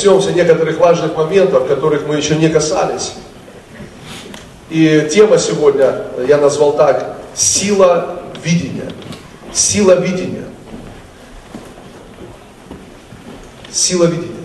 [0.00, 3.12] Э, коснемся некоторых важных моментов, которых мы еще не касались.
[4.70, 8.90] И тема сегодня я назвал так, сила видения.
[9.52, 10.44] Сила видения.
[13.70, 14.36] Сила видения.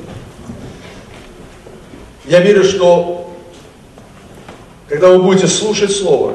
[2.26, 3.34] Я верю, что
[4.90, 6.34] когда вы будете слушать Слово,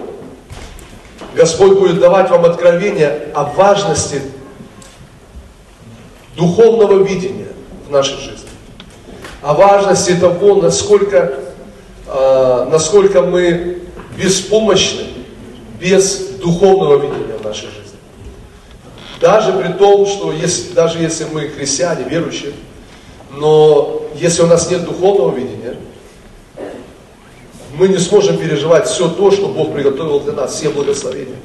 [1.35, 4.23] Господь будет давать вам откровение о важности
[6.37, 7.49] духовного видения
[7.87, 8.40] в нашей жизни.
[9.43, 11.41] О важности того, насколько,
[12.07, 13.83] э, насколько мы
[14.17, 15.05] беспомощны
[15.81, 17.99] без духовного видения в нашей жизни.
[19.21, 22.53] Даже при том, что если, даже если мы христиане, верующие,
[23.33, 25.77] но если у нас нет духовного видения,
[27.75, 31.37] мы не сможем переживать все то, что Бог приготовил для нас, все благословения.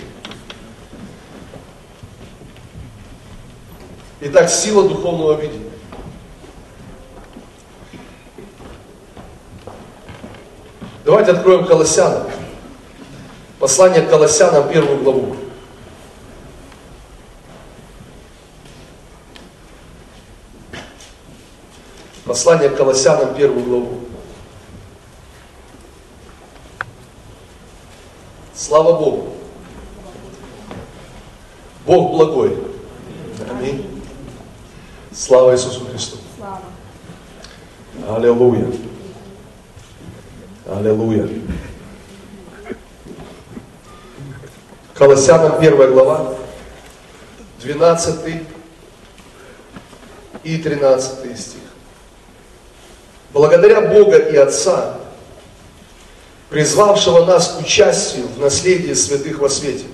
[4.21, 5.64] Итак, сила духовного видения.
[11.05, 12.23] Давайте откроем Колоссянам.
[13.59, 15.35] Послание к Колоссянам, первую главу.
[22.25, 23.99] Послание к Колоссянам, первую главу.
[28.55, 29.35] Слава Богу.
[31.85, 32.57] Бог благой.
[33.47, 34.01] Аминь.
[35.13, 36.17] Слава Иисусу Христу.
[36.35, 36.61] Слава.
[38.09, 38.65] Аллилуйя.
[40.67, 41.29] Аллилуйя.
[44.95, 46.33] Колоссянам 1 глава,
[47.59, 48.41] 12
[50.43, 51.59] и 13 стих.
[53.31, 54.95] Благодаря Бога и Отца,
[56.49, 59.85] призвавшего нас к участию в наследии святых во свете,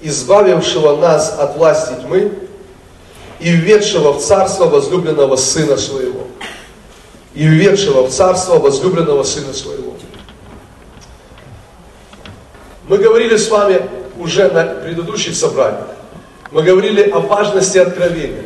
[0.00, 2.32] избавившего нас от власти тьмы
[3.38, 6.11] и введшего в царство возлюбленного Сына Своего.
[7.34, 9.94] И введшего в царство возлюбленного Сына Своего.
[12.88, 13.80] Мы говорили с вами
[14.18, 15.86] уже на предыдущих собраниях,
[16.50, 18.44] мы говорили о важности откровения,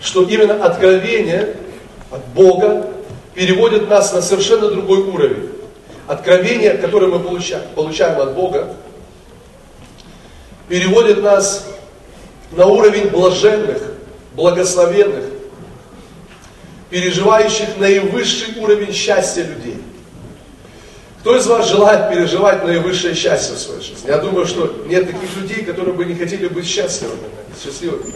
[0.00, 1.56] что именно откровение
[2.10, 2.86] от Бога
[3.34, 5.50] переводит нас на совершенно другой уровень.
[6.06, 8.74] Откровение, которое мы получаем, получаем от Бога,
[10.68, 11.66] переводит нас
[12.52, 13.82] на уровень блаженных,
[14.34, 15.24] благословенных,
[16.92, 19.78] переживающих наивысший уровень счастья людей.
[21.20, 24.08] Кто из вас желает переживать наивысшее счастье в своей жизни?
[24.08, 27.18] Я думаю, что нет таких людей, которые бы не хотели быть счастливыми.
[27.62, 28.12] счастливыми.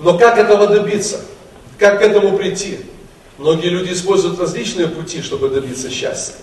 [0.00, 1.20] Но как этого добиться?
[1.78, 2.80] Как к этому прийти?
[3.36, 6.34] Многие люди используют различные пути, чтобы добиться счастья.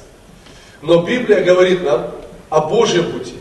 [0.81, 2.11] Но Библия говорит нам
[2.49, 3.33] о Божьем пути.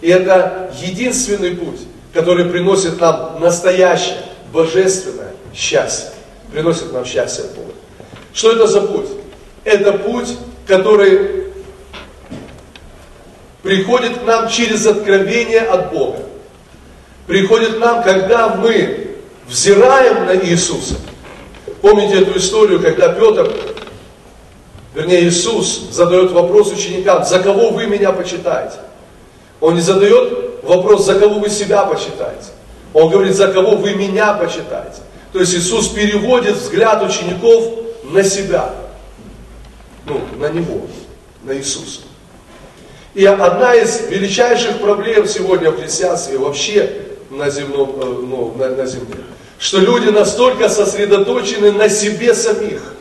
[0.00, 1.80] И это единственный путь,
[2.14, 4.22] который приносит нам настоящее,
[4.52, 6.12] божественное счастье.
[6.52, 7.72] Приносит нам счастье Бога.
[8.34, 9.08] Что это за путь?
[9.64, 10.36] Это путь,
[10.66, 11.46] который
[13.62, 16.18] приходит к нам через откровение от Бога.
[17.26, 19.16] Приходит к нам, когда мы
[19.48, 20.96] взираем на Иисуса–
[21.82, 23.52] Помните эту историю, когда Петр,
[24.94, 28.76] вернее Иисус, задает вопрос ученикам, за кого вы меня почитаете?
[29.60, 32.50] Он не задает вопрос, за кого вы себя почитаете.
[32.94, 34.98] Он говорит, за кого вы меня почитаете.
[35.32, 37.64] То есть Иисус переводит взгляд учеников
[38.04, 38.74] на себя.
[40.06, 40.86] Ну, на Него,
[41.44, 42.00] на Иисуса.
[43.14, 48.86] И одна из величайших проблем сегодня в христианстве вообще на, земном, э, ну, на, на
[48.86, 49.18] земле–
[49.62, 52.94] что люди настолько сосредоточены на себе самих.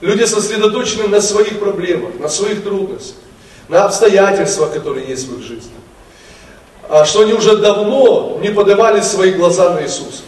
[0.00, 3.16] Люди сосредоточены на своих проблемах, на своих трудностях,
[3.68, 5.72] на обстоятельствах, которые есть в их жизни.
[6.88, 10.22] А что они уже давно не подавали свои глаза на Иисуса.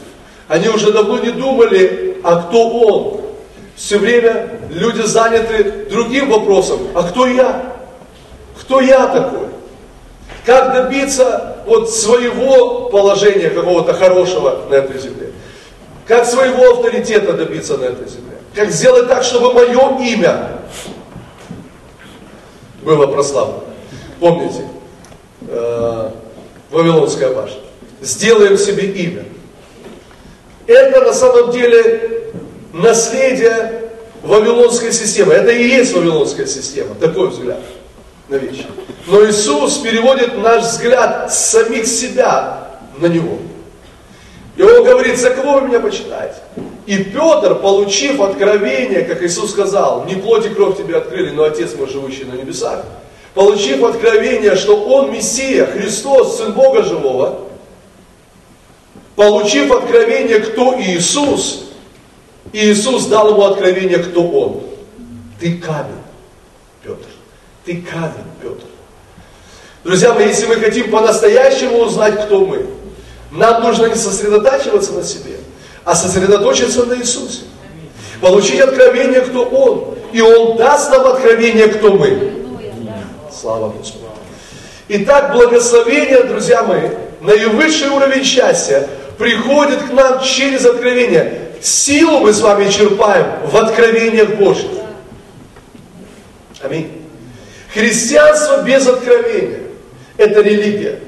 [0.49, 3.21] Они уже давно не думали, а кто Он.
[3.77, 7.73] Все время люди заняты другим вопросом, а кто я?
[8.61, 9.49] Кто я такой?
[10.45, 15.33] Как добиться вот своего положения какого-то хорошего на этой земле?
[16.07, 18.37] Как своего авторитета добиться на этой земле?
[18.55, 20.59] Как сделать так, чтобы мое имя
[22.83, 23.65] было прославлено?
[24.21, 24.65] Помните,
[25.49, 26.11] э,
[26.71, 27.59] Вавилонская башня.
[28.01, 29.25] Сделаем себе имя.
[30.73, 32.33] Это на самом деле
[32.73, 33.83] наследие
[34.23, 35.35] Вавилонской системы.
[35.35, 37.61] Это и есть Вавилонская система, такой взгляд
[38.29, 38.67] на вещи.
[39.07, 43.39] Но Иисус переводит наш взгляд с самих себя на Него.
[44.57, 46.37] И Он говорит, за кого вы меня почитаете?
[46.87, 51.75] И Петр, получив откровение, как Иисус сказал, не плоть и кровь тебе открыли, но Отец
[51.75, 52.85] мой, живущий на небесах,
[53.35, 57.41] получив откровение, что Он Мессия, Христос, Сын Бога Живого,
[59.17, 61.65] получив откровение, кто Иисус,
[62.53, 64.63] Иисус дал ему откровение, кто Он.
[65.41, 66.03] Ты камень,
[66.83, 67.09] Петр.
[67.65, 68.65] Ты камень, Петр.
[69.85, 72.67] Друзья мои, если мы хотим по-настоящему узнать, кто мы,
[73.33, 75.37] нам нужно не сосредотачиваться на себе,
[75.85, 77.43] а сосредоточиться на Иисусе.
[78.21, 79.97] Получить откровение, кто Он.
[80.13, 82.33] И Он даст нам откровение, кто мы.
[83.33, 84.05] Слава Господу.
[84.89, 86.91] Итак, благословение, друзья мои,
[87.23, 88.87] наивысший уровень счастья
[89.19, 91.39] приходит к нам через откровение.
[91.61, 94.71] Силу мы с вами черпаем в откровениях Божьих.
[96.61, 96.91] Аминь.
[97.73, 99.61] Христианство без откровения–
[100.17, 100.99] это религия.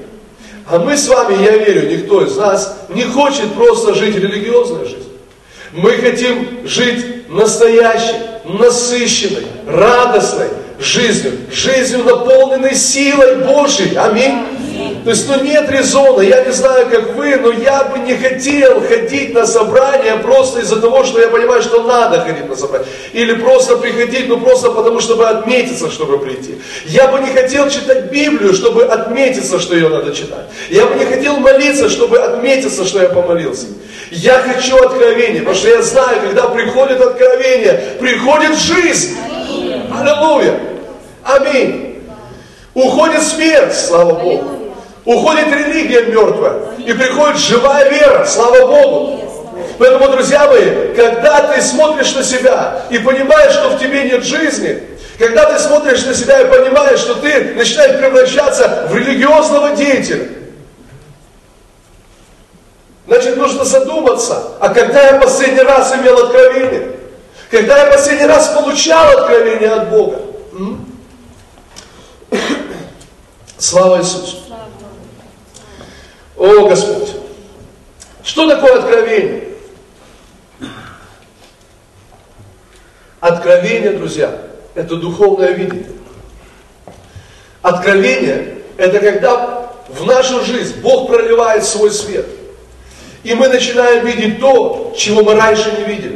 [0.67, 5.03] А мы с вами, я верю, никто из нас не хочет просто жить религиозной жизнью.
[5.73, 8.15] Мы хотим жить настоящей,
[8.45, 10.47] насыщенной, радостной
[10.79, 13.95] жизнью, жизнью наполненной силой Божьей.
[13.95, 14.55] Аминь.
[15.03, 18.81] То есть, ну нет резона, я не знаю, как вы, но я бы не хотел
[18.81, 22.87] ходить на собрание просто из-за того, что я понимаю, что надо ходить на собрание.
[23.13, 26.57] Или просто приходить, ну просто потому, чтобы отметиться, чтобы прийти.
[26.85, 30.45] Я бы не хотел читать Библию, чтобы отметиться, что ее надо читать.
[30.69, 33.67] Я бы не хотел молиться, чтобы отметиться, что я помолился.
[34.11, 39.15] Я хочу откровения, потому что я знаю, когда приходит откровение, приходит жизнь.
[39.99, 40.59] Аллилуйя.
[41.23, 42.03] Аминь.
[42.73, 44.73] Уходит смерть, слава Богу.
[45.05, 49.21] Уходит религия мертвая, и приходит живая вера, слава Богу.
[49.77, 54.81] Поэтому, друзья мои, когда ты смотришь на себя и понимаешь, что в тебе нет жизни,
[55.19, 60.27] когда ты смотришь на себя и понимаешь, что ты начинаешь превращаться в религиозного деятеля,
[63.07, 66.95] значит, нужно задуматься, а когда я последний раз имел откровение?
[67.49, 70.21] Когда я последний раз получал откровение от Бога?
[73.57, 74.37] Слава Иисусу!
[76.37, 77.15] О, Господь!
[78.23, 79.43] Что такое откровение?
[83.19, 84.39] Откровение, друзья,
[84.73, 85.89] это духовное видение.
[87.61, 92.27] Откровение– это когда в нашу жизнь Бог проливает свой свет.
[93.23, 96.14] И мы начинаем видеть то, чего мы раньше не видели.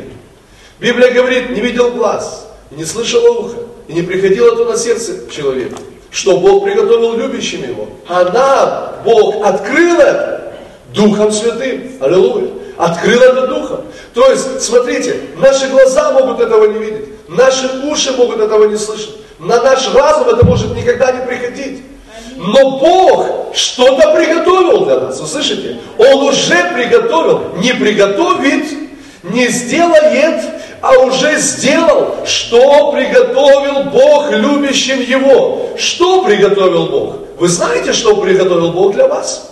[0.79, 5.75] Библия говорит, не видел глаз, не слышало ухо, и не приходило то на сердце человека
[6.11, 7.87] что Бог приготовил любящим его.
[8.07, 10.53] А нам Бог открыл это
[10.93, 11.91] Духом Святым.
[11.99, 12.49] Аллилуйя.
[12.77, 13.81] Открыл это Духом.
[14.13, 19.15] То есть, смотрите, наши глаза могут этого не видеть, наши уши могут этого не слышать,
[19.37, 21.83] на наш разум это может никогда не приходить.
[22.37, 25.77] Но Бог что-то приготовил для нас, вы слышите?
[25.97, 28.65] Он уже приготовил, не приготовит,
[29.23, 30.41] не сделает,
[30.81, 35.69] а уже сделал, что приготовил Бог любящим Его.
[35.77, 37.15] Что приготовил Бог?
[37.37, 39.51] Вы знаете, что приготовил Бог для вас?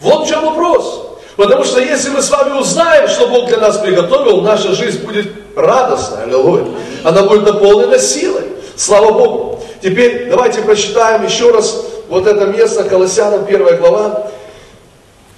[0.00, 1.02] Вот в чем вопрос.
[1.36, 5.28] Потому что если мы с вами узнаем, что Бог для нас приготовил, наша жизнь будет
[5.54, 6.64] радостная, аллилуйя.
[7.04, 8.44] Она будет наполнена силой.
[8.74, 9.60] Слава Богу.
[9.82, 14.28] Теперь давайте прочитаем еще раз вот это место, Колоссянам 1 глава.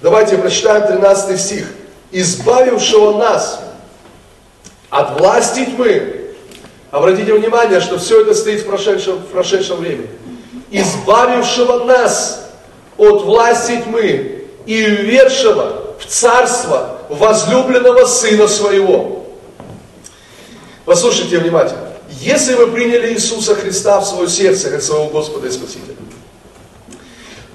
[0.01, 1.67] Давайте прочитаем 13 стих.
[2.11, 3.59] «Избавившего нас
[4.89, 6.15] от власти тьмы.
[6.91, 10.09] Обратите внимание, что все это стоит в прошедшем, в прошедшем времени.
[10.71, 12.49] Избавившего нас
[12.97, 19.27] от власти тьмы и введшего в царство возлюбленного Сына Своего.
[20.85, 21.89] Послушайте внимательно.
[22.09, 25.95] Если вы приняли Иисуса Христа в свое сердце, как своего Господа и Спасителя,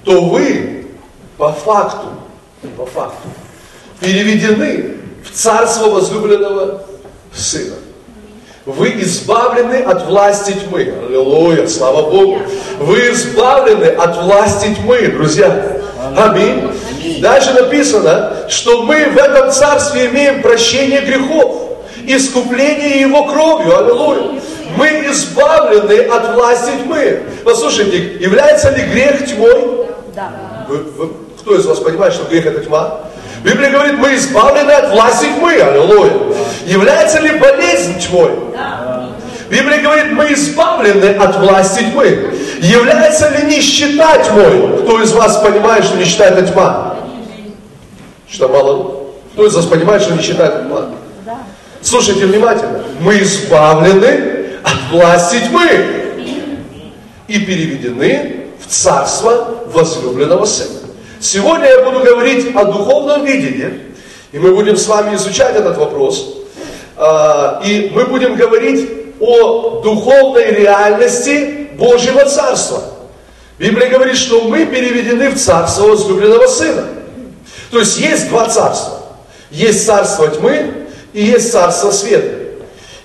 [0.03, 0.87] то вы
[1.37, 2.07] по факту,
[2.77, 3.27] по факту,
[3.99, 6.85] переведены в царство возлюбленного
[7.35, 7.75] Сына.
[8.65, 10.91] Вы избавлены от власти тьмы.
[11.07, 12.39] Аллилуйя, слава Богу.
[12.79, 15.77] Вы избавлены от власти тьмы, друзья.
[16.17, 16.71] Аминь.
[17.21, 21.77] Дальше написано, что мы в этом царстве имеем прощение грехов,
[22.07, 23.77] искупление его кровью.
[23.77, 24.41] Аллилуйя.
[24.77, 27.21] Мы избавлены от власти тьмы.
[27.43, 29.85] Послушайте, является ли грех тьмой?
[30.15, 30.65] Да.
[31.39, 33.01] Кто из вас понимает, что грех это тьма?
[33.45, 35.53] Библия говорит, мы избавлены от власти тьмы.
[35.53, 36.13] Аллилуйя.
[36.65, 38.31] Является ли болезнь тьмой?
[39.51, 42.33] Библия говорит, мы избавлены от власти тьмы.
[42.59, 44.81] Является ли нищета тьмой?
[44.81, 46.97] Кто из вас понимает, что нищета это тьма?
[48.27, 49.03] Что мало?
[49.33, 50.89] Кто из вас понимает, что нищета это тьма?
[51.83, 52.81] Слушайте внимательно.
[52.99, 55.85] Мы избавлены от власти тьмы
[57.27, 60.84] и переведены в царство возлюбленного Сына.
[61.19, 63.81] Сегодня я буду говорить о духовном видении,
[64.31, 66.37] и мы будем с вами изучать этот вопрос.
[66.97, 72.83] А, и мы будем говорить о духовной реальности Божьего Царства.
[73.57, 76.85] Библия говорит, что мы переведены в Царство возлюбленного Сына.
[77.71, 78.99] То есть есть два царства.
[79.51, 82.45] Есть царство тьмы и есть царство света.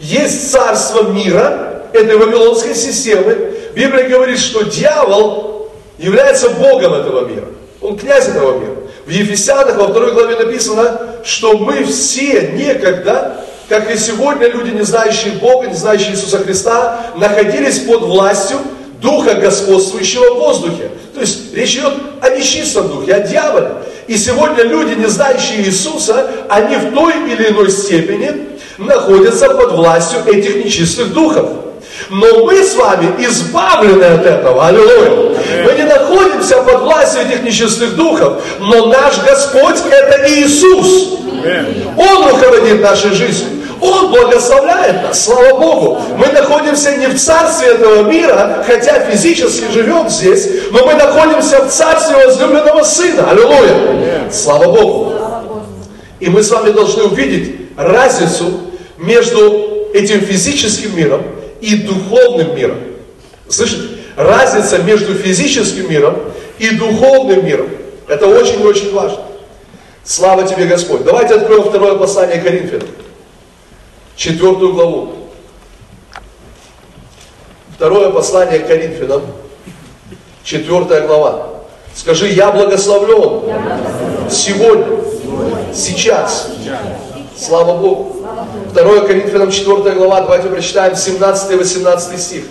[0.00, 3.52] Есть царство мира, этой вавилонской системы.
[3.74, 7.46] Библия говорит, что дьявол является Богом этого мира.
[7.80, 8.76] Он князь этого мира.
[9.06, 14.82] В Ефесянах во второй главе написано, что мы все некогда, как и сегодня люди, не
[14.82, 18.58] знающие Бога, не знающие Иисуса Христа, находились под властью
[19.00, 20.90] Духа господствующего в воздухе.
[21.14, 23.70] То есть речь идет о нечистом духе, о дьяволе.
[24.06, 28.30] И сегодня люди, не знающие Иисуса, они в той или иной степени
[28.76, 31.48] находятся под властью этих нечистых духов.
[32.10, 34.66] Но мы с вами избавлены от этого.
[34.66, 35.38] Аллилуйя.
[35.64, 35.69] Мы
[36.00, 41.18] находимся под властью этих нечистых духов, но наш Господь это Иисус.
[41.96, 43.48] Он руководит нашей жизнью.
[43.80, 46.02] Он благословляет нас, слава Богу.
[46.18, 51.70] Мы находимся не в царстве этого мира, хотя физически живем здесь, но мы находимся в
[51.70, 53.30] царстве возлюбленного Сына.
[53.30, 54.30] Аллилуйя.
[54.30, 55.14] Слава Богу.
[56.20, 58.60] И мы с вами должны увидеть разницу
[58.98, 61.22] между этим физическим миром
[61.62, 62.76] и духовным миром.
[63.48, 63.99] Слышите?
[64.20, 66.16] Разница между физическим миром
[66.58, 67.68] и духовным миром.
[68.06, 69.22] Это очень-очень важно.
[70.04, 71.04] Слава тебе, Господь.
[71.04, 72.88] Давайте откроем второе послание Коринфянам
[74.20, 75.14] четвертую главу.
[77.74, 79.22] Второе послание Коринфянам,
[80.44, 81.46] четвертая глава.
[81.94, 84.30] Скажи, я благословлен, я благословлен.
[84.30, 84.86] Сегодня,
[85.22, 86.48] сегодня, сейчас.
[86.58, 86.78] сейчас.
[87.48, 88.26] Слава Богу.
[88.70, 92.44] Второе Коринфянам, четвертая глава, давайте прочитаем 17 и 18 стих.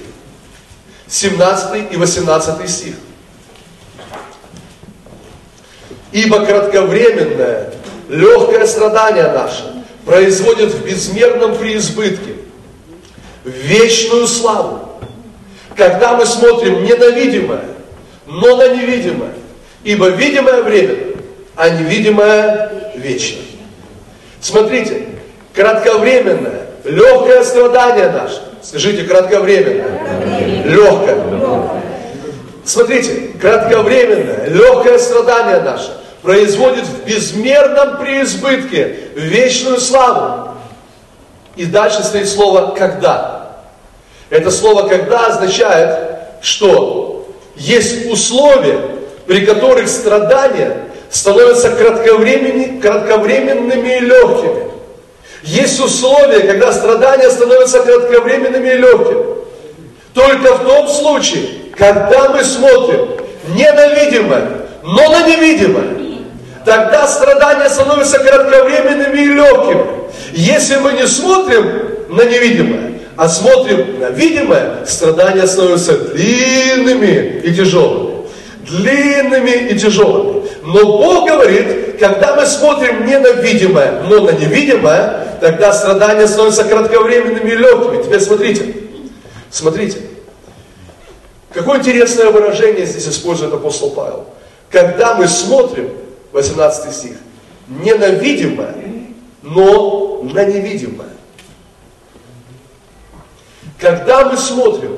[1.10, 2.96] 17 и 18 стих.
[6.12, 7.74] Ибо кратковременное,
[8.10, 9.64] легкое страдание наше
[10.06, 12.36] производит в безмерном преизбытке
[13.44, 14.90] вечную славу.
[15.76, 17.66] Когда мы смотрим не на видимое,
[18.26, 19.34] но на невидимое.
[19.84, 21.16] Ибо видимое временно,
[21.56, 23.42] а невидимое вечно.
[24.42, 25.08] Смотрите,
[25.54, 28.42] кратковременное, легкое страдание наше.
[28.62, 30.19] Скажите, кратковременное,
[30.70, 31.18] легкое.
[32.64, 40.50] Смотрите, кратковременное, легкое страдание наше производит в безмерном преизбытке вечную славу.
[41.56, 43.56] И дальше стоит слово «когда».
[44.30, 48.80] Это слово «когда» означает, что есть условия,
[49.26, 50.78] при которых страдания
[51.10, 54.70] становятся кратковременными, кратковременными и легкими.
[55.44, 59.39] Есть условия, когда страдания становятся кратковременными и легкими.
[60.14, 61.44] Только в том случае,
[61.78, 63.10] когда мы смотрим
[63.56, 64.44] не на видимое,
[64.84, 66.00] но на невидимое.
[66.66, 69.86] Тогда страдания становятся кратковременными и легкими.
[70.34, 71.66] Если мы не смотрим
[72.10, 78.26] на невидимое, а смотрим на видимое, страдания становятся длинными и тяжелыми.
[78.68, 80.44] Длинными и тяжелыми.
[80.64, 86.66] Но Бог говорит, когда мы смотрим не на видимое, но на невидимое, тогда страдания становятся
[86.66, 88.04] кратковременными и легкими.
[88.04, 88.89] Теперь смотрите.
[89.52, 90.02] Смотрите.
[91.54, 94.28] Какое интересное выражение здесь использует апостол Павел.
[94.70, 95.90] Когда мы смотрим
[96.32, 97.18] 18 стих.
[97.68, 98.76] Не на видимое,
[99.42, 101.10] но на невидимое.
[103.78, 104.98] Когда мы смотрим,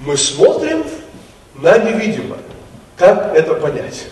[0.00, 0.84] мы смотрим
[1.54, 2.40] на невидимое.
[2.96, 4.06] Как это понять?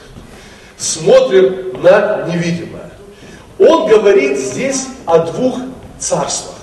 [0.76, 2.90] Смотрим на невидимое.
[3.58, 5.58] Он говорит здесь о двух
[5.98, 6.57] царствах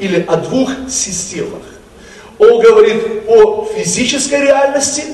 [0.00, 1.62] или о двух системах.
[2.38, 5.04] Он говорит о физической реальности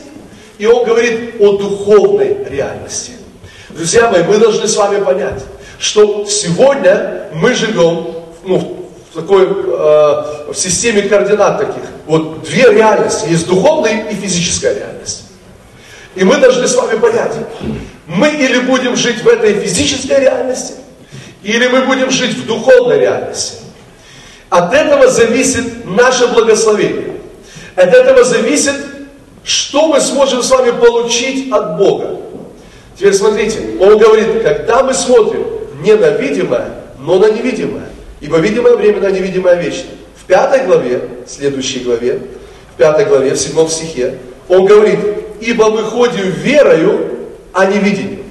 [0.59, 3.13] и он говорит о духовной реальности.
[3.71, 5.43] Друзья мои, мы должны с вами понять,
[5.79, 8.07] что сегодня мы живем
[8.45, 11.83] ну, в такой э, в системе координат таких.
[12.07, 13.29] Вот две реальности.
[13.29, 15.25] Есть духовная и физическая реальность.
[16.15, 17.33] И мы должны с вами понять,
[18.07, 20.75] мы или будем жить в этой физической реальности,
[21.43, 23.66] или мы будем жить в духовной реальности.
[24.49, 27.17] От этого зависит наше благословение.
[27.75, 28.75] От этого зависит,
[29.45, 32.21] что мы сможем с вами получить от Бога.
[32.97, 35.45] Теперь смотрите, он говорит, когда мы смотрим
[35.83, 37.89] не на видимое, но на невидимое,
[38.21, 39.91] ибо видимое временно, а невидимое вечно.
[40.17, 42.21] В пятой главе, следующей главе,
[42.75, 44.99] в пятой главе, в седьмом стихе, он говорит,
[45.41, 47.11] ибо мы ходим верою,
[47.53, 48.23] а не видением.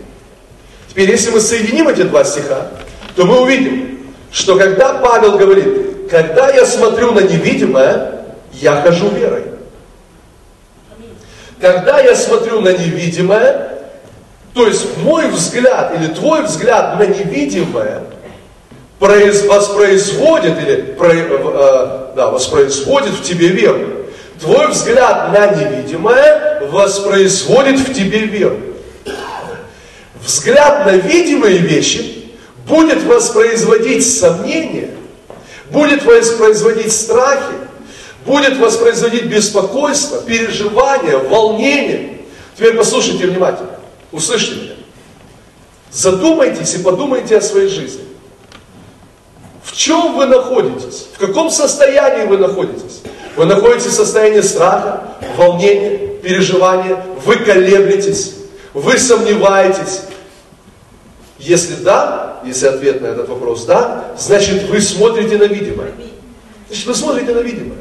[0.89, 2.71] Теперь, если мы соединим эти два стиха,
[3.15, 3.99] то мы увидим,
[4.31, 9.43] что когда Павел говорит, когда я смотрю на невидимое, я хожу верой.
[11.59, 13.69] Когда я смотрю на невидимое,
[14.53, 18.01] то есть мой взгляд или твой взгляд на невидимое
[18.99, 24.05] воспроизводит или э, да, воспроизводит в тебе веру.
[24.39, 28.59] Твой взгляд на невидимое воспроизводит в тебе веру.
[30.21, 32.31] взгляд на видимые вещи
[32.67, 34.89] будет воспроизводить сомнения,
[35.75, 37.53] будет воспроизводить страхи,
[38.25, 42.21] будет воспроизводить беспокойство, переживания, волнение.
[42.55, 43.71] Теперь послушайте внимательно,
[44.11, 44.71] услышьте меня.
[45.91, 48.05] Задумайтесь и подумайте о своей жизни.
[49.63, 51.07] В чем вы находитесь?
[51.13, 53.01] В каком состоянии вы находитесь?
[53.35, 58.35] Вы находитесь в состоянии страха, волнения, переживания, вы колеблетесь,
[58.73, 60.01] вы сомневаетесь.
[61.45, 65.91] Если да, если ответ на этот вопрос да, значит вы смотрите на видимое.
[66.67, 67.77] Значит, вы смотрите на видимое.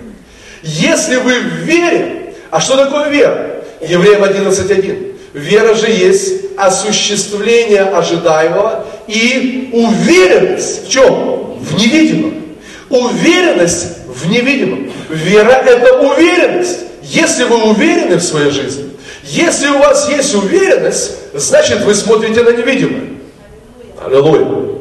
[0.62, 3.64] Если вы в вере, а что такое вера?
[3.80, 5.16] Евреям 11.1.
[5.32, 11.58] Вера же есть осуществление ожидаемого и уверенность в чем?
[11.58, 12.34] В невидимом.
[12.90, 14.92] Уверенность в невидимом.
[15.08, 16.80] Вера– это уверенность.
[17.02, 18.90] Если вы уверены в своей жизни,
[19.24, 23.13] если у вас есть уверенность, значит вы смотрите на невидимое.
[24.04, 24.78] Аллилуйя.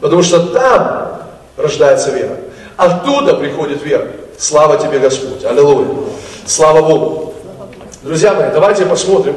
[0.00, 1.22] Потому что там
[1.56, 2.36] рождается вера.
[2.76, 4.10] Оттуда приходит вера.
[4.38, 5.44] Слава тебе, Господь.
[5.44, 5.88] Аллилуйя.
[6.46, 7.34] Слава Богу.
[8.02, 9.36] Друзья мои, давайте посмотрим.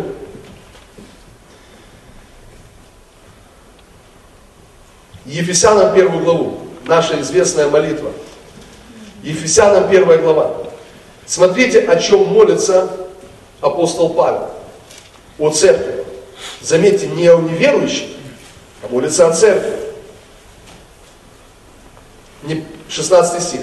[5.25, 6.57] Ефесянам первую главу.
[6.85, 8.11] Наша известная молитва.
[9.23, 10.51] Ефесянам первая глава.
[11.25, 12.89] Смотрите, о чем молится
[13.61, 14.49] апостол Павел.
[15.39, 16.03] О церкви.
[16.61, 18.09] Заметьте, не о неверующих,
[18.89, 19.73] молится о церкви.
[22.89, 23.61] 16 стих.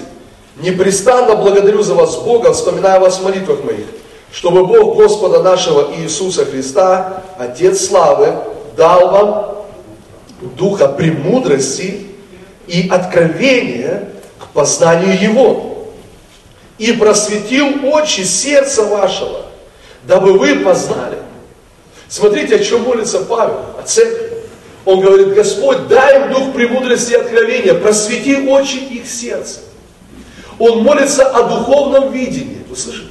[0.57, 3.85] «Непрестанно благодарю за вас Бога, вспоминая вас в молитвах моих,
[4.31, 8.33] чтобы Бог Господа нашего Иисуса Христа, Отец Славы,
[8.75, 9.65] дал вам
[10.57, 12.07] духа премудрости
[12.67, 14.09] и откровения
[14.39, 15.87] к познанию Его,
[16.77, 19.45] и просветил очи сердца вашего,
[20.03, 21.19] дабы вы познали.
[22.07, 24.28] Смотрите, о чем молится Павел, о церкви.
[24.89, 29.59] Он говорит, Господь, дай им дух премудрости и откровения, просвети очи их сердца.
[30.57, 32.63] Он молится о духовном видении.
[32.67, 33.05] Вы слышите?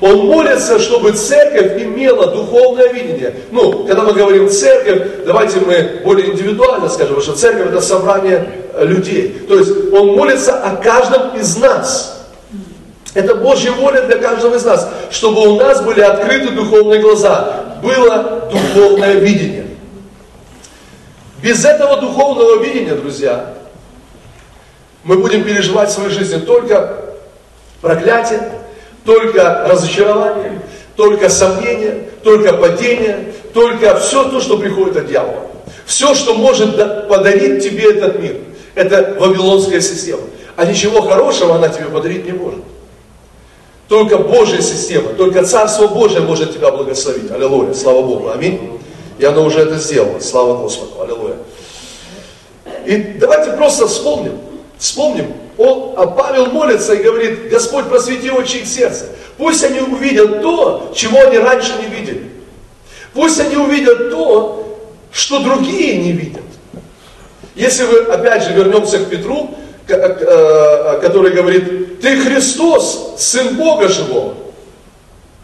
[0.00, 3.34] Он молится, чтобы церковь имела духовное видение.
[3.50, 8.86] Ну, когда мы говорим церковь, давайте мы более индивидуально скажем, что церковь это собрание э,
[8.86, 9.44] людей.
[9.48, 12.28] То есть он молится о каждом из нас.
[13.14, 18.48] Это Божья воля для каждого из нас, чтобы у нас были открыты духовные глаза, было
[18.52, 19.57] духовное видение.
[21.42, 23.54] Без этого духовного видения, друзья,
[25.04, 27.04] мы будем переживать в своей жизни только
[27.80, 28.50] проклятие,
[29.04, 30.60] только разочарование,
[30.96, 35.46] только сомнение, только падение, только все то, что приходит от дьявола.
[35.86, 36.76] Все, что может
[37.08, 38.36] подарить тебе этот мир,
[38.74, 40.22] это вавилонская система.
[40.56, 42.64] А ничего хорошего она тебе подарить не может.
[43.86, 47.30] Только Божья система, только Царство Божие может тебя благословить.
[47.30, 48.78] Аллилуйя, слава Богу, аминь.
[49.18, 51.27] И оно уже это сделало, слава Господу, аллилуйя.
[52.88, 54.40] И давайте просто вспомним,
[54.78, 59.06] Вспомним, он, а Павел молится и говорит, Господь просвети очи их сердца.
[59.36, 62.30] Пусть они увидят то, чего они раньше не видели.
[63.12, 64.78] Пусть они увидят то,
[65.12, 66.44] что другие не видят.
[67.56, 69.50] Если вы, опять же, вернемся к Петру,
[69.88, 74.34] э, который говорит, ты Христос, Сын Бога живого.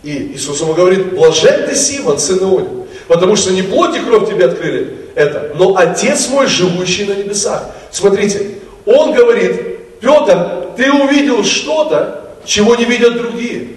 [0.02, 4.30] И Иисус ему говорит, блажен ты, Симон, сын Ионин, потому что не плоть и кровь
[4.30, 7.70] тебе открыли это, но Отец мой, живущий на небесах.
[7.90, 13.68] Смотрите, он говорит, Петр, ты увидел что-то, чего не видят другие.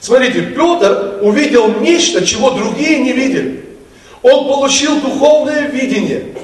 [0.00, 3.64] Смотрите, Петр увидел нечто, чего другие не видели.
[4.22, 6.34] Он получил духовное видение.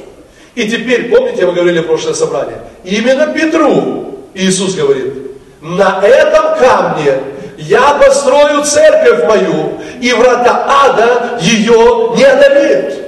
[0.54, 5.12] И теперь, помните, мы говорили в прошлое собрание, именно Петру Иисус говорит,
[5.60, 7.18] на этом камне
[7.58, 13.03] я построю церковь мою, и врата ада ее не одолеют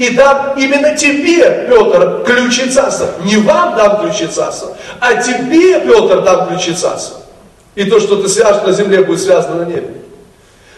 [0.00, 3.10] и дам именно тебе, Петр, ключи царства.
[3.22, 7.20] Не вам дам ключи царства, а тебе, Петр, дам ключи царства.
[7.74, 9.90] И то, что ты свяжешь на земле, будет связано на небе.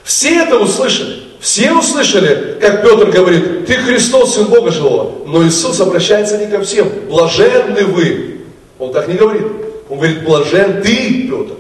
[0.03, 1.23] Все это услышали.
[1.39, 5.25] Все услышали, как Петр говорит, ты Христос, Сын Бога живого.
[5.25, 6.91] Но Иисус обращается не ко всем.
[7.09, 8.41] Блаженны вы.
[8.81, 9.47] Он так не говорит.
[9.89, 11.55] Он говорит, блажен ты, Петр.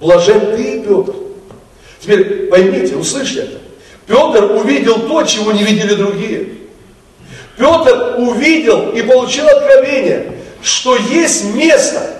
[0.00, 1.14] Блажен ты, Петр.
[2.00, 3.61] Теперь поймите, услышьте это.
[4.12, 6.48] Петр увидел то, чего не видели другие.
[7.56, 12.10] Петр увидел и получил откровение, что есть место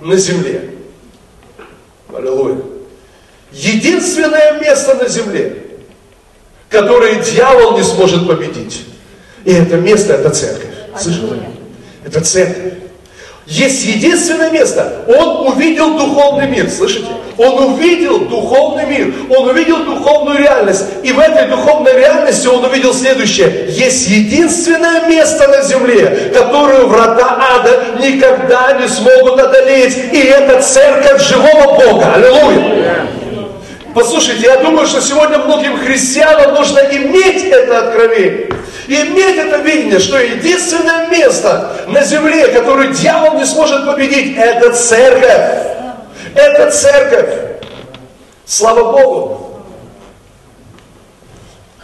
[0.00, 0.70] на земле.
[2.12, 2.56] Аллилуйя.
[3.52, 5.62] Единственное место на земле,
[6.68, 8.84] которое дьявол не сможет победить.
[9.44, 10.74] И это место, это церковь.
[10.98, 11.50] Слышите?
[12.04, 12.72] Это церковь.
[13.50, 15.04] Есть единственное место.
[15.08, 17.08] Он увидел духовный мир, слышите?
[17.36, 20.84] Он увидел духовный мир, он увидел духовную реальность.
[21.02, 23.66] И в этой духовной реальности он увидел следующее.
[23.70, 29.96] Есть единственное место на земле, которое врата ада никогда не смогут одолеть.
[30.12, 32.14] И это церковь живого Бога.
[32.14, 33.08] Аллилуйя.
[33.92, 38.48] Послушайте, я думаю, что сегодня многим христианам нужно иметь это откровение.
[38.92, 45.68] Иметь это видение, что единственное место на земле, которое дьявол не сможет победить, это церковь.
[46.34, 47.60] Это церковь.
[48.44, 49.60] Слава Богу.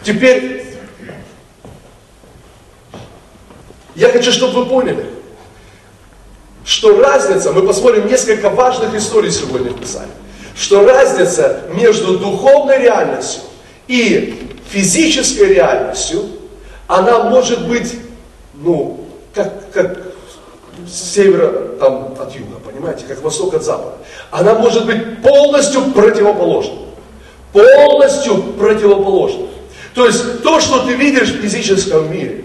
[0.03, 0.67] Теперь
[3.95, 5.07] я хочу, чтобы вы поняли,
[6.65, 10.11] что разница, мы посмотрим несколько важных историй сегодня в Писании
[10.57, 13.43] что разница между духовной реальностью
[13.87, 16.23] и физической реальностью,
[16.87, 17.95] она может быть,
[18.55, 19.01] ну,
[19.35, 19.99] как, как
[20.87, 23.97] с севера там, от юга, понимаете, как восток от запада.
[24.31, 26.75] Она может быть полностью противоположна.
[27.53, 29.47] Полностью противоположна.
[29.95, 32.45] То есть то, что ты видишь в физическом мире,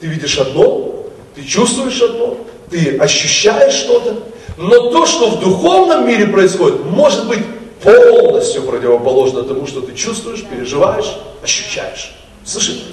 [0.00, 2.36] ты видишь одно, ты чувствуешь одно,
[2.70, 4.22] ты ощущаешь что-то,
[4.58, 7.44] но то, что в духовном мире происходит, может быть
[7.82, 12.14] полностью противоположно тому, что ты чувствуешь, переживаешь, ощущаешь.
[12.44, 12.84] Слышите?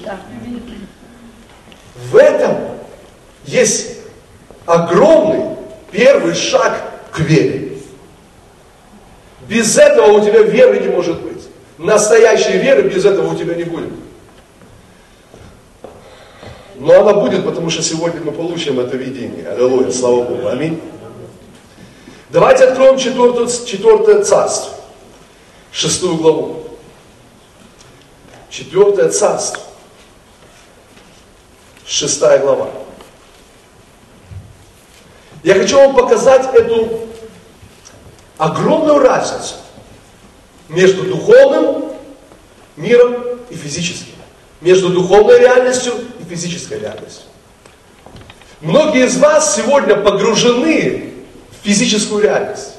[2.10, 2.58] В этом
[3.46, 3.98] есть
[4.66, 5.58] огромный
[5.92, 7.78] первый шаг к вере.
[9.48, 11.44] Без этого у тебя веры не может быть.
[11.78, 13.92] Настоящей веры без этого у тебя не будет.
[16.76, 19.48] Но она будет, потому что сегодня мы получим это видение.
[19.48, 20.48] Аллилуйя, слава Богу.
[20.48, 20.80] Аминь.
[22.30, 24.74] Давайте откроем четвертое, четвертое царство,
[25.72, 26.61] шестую главу.
[28.52, 29.64] Четвертое царство,
[31.88, 32.70] шестая глава.
[35.42, 37.08] Я хочу вам показать эту
[38.38, 39.56] огромную разницу
[40.68, 41.94] между духовным
[42.76, 44.16] миром и физическим.
[44.60, 47.24] Между духовной реальностью и физической реальностью.
[48.60, 51.14] Многие из вас сегодня погружены
[51.64, 52.74] физическую реальность.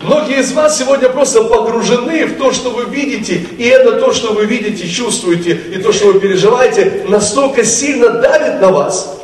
[0.00, 4.34] Многие из вас сегодня просто погружены в то, что вы видите, и это то, что
[4.34, 9.16] вы видите, чувствуете, и то, что вы переживаете, настолько сильно давит на вас,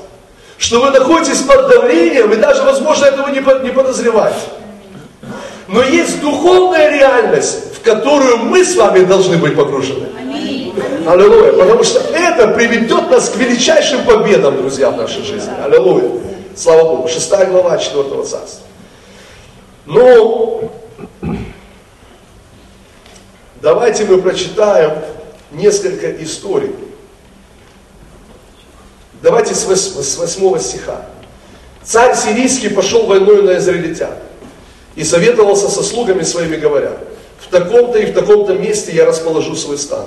[0.56, 4.38] что вы находитесь под давлением, и даже, возможно, этого не подозреваете.
[5.68, 10.06] Но есть духовная реальность, в которую мы с вами должны быть погружены.
[11.06, 11.52] Аллилуйя.
[11.52, 15.50] Потому что это приведет нас к величайшим победам, друзья, в нашей жизни.
[15.64, 16.10] Аллилуйя.
[16.56, 17.08] Слава Богу.
[17.08, 18.66] Шестая глава четвертого царства.
[19.84, 20.70] Ну,
[23.60, 24.98] давайте мы прочитаем
[25.50, 26.74] несколько историй.
[29.22, 31.06] Давайте с 8 стиха.
[31.82, 34.14] Царь сирийский пошел войной на израильтян
[34.94, 36.92] и советовался со слугами своими, говоря,
[37.40, 40.06] в таком-то и в таком-то месте я расположу свой стан.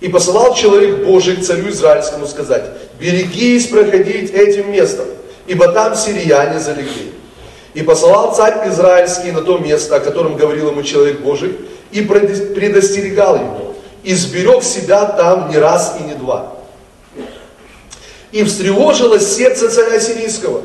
[0.00, 2.64] И посылал человек Божий к царю Израильскому сказать,
[2.98, 5.06] берегись проходить этим местом,
[5.46, 7.12] ибо там сирияне залегли.
[7.76, 11.58] И посылал царь Израильский на то место, о котором говорил ему человек Божий,
[11.92, 16.54] и предостерегал его, и сберег себя там не раз и не два.
[18.32, 20.62] И встревожилось сердце царя сирийского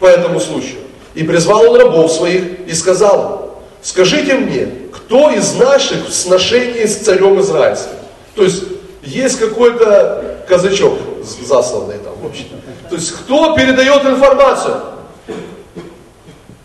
[0.00, 0.80] по этому случаю.
[1.12, 3.50] И призвал он рабов своих и сказал им,
[3.82, 7.92] скажите мне, кто из наших в сношении с царем израильским?
[8.34, 8.64] То есть
[9.02, 10.98] есть какой-то казачок
[11.46, 12.46] засланный там, в общем.
[12.88, 14.93] То есть кто передает информацию?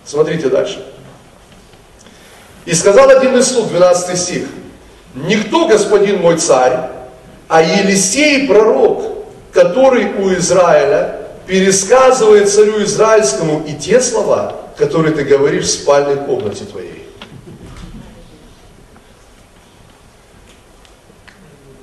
[0.10, 0.84] Смотрите дальше.
[2.66, 4.48] И сказал один из слуг, 12 стих,
[5.14, 6.90] «Никто, господин мой царь,
[7.48, 9.04] а Елисей пророк,
[9.52, 16.66] который у Израиля пересказывает царю израильскому и те слова, которые ты говоришь в спальной комнате
[16.66, 17.08] твоей».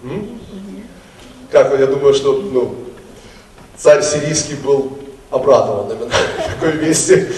[0.02, 0.40] М?
[1.52, 2.74] Как я думаю, что ну,
[3.76, 4.98] царь сирийский был
[5.30, 6.10] обрадован именно
[6.60, 7.28] такой вести.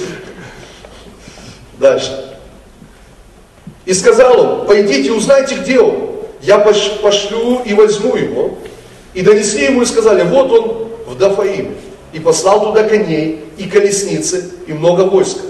[1.79, 2.37] Дальше.
[3.85, 6.11] И сказал он, пойдите, узнайте, где он.
[6.43, 8.59] Я пошлю и возьму его.
[9.15, 11.75] И донесли ему и сказали, вот он в Дафаиме.
[12.13, 15.41] И послал туда коней, и колесницы, и много войска.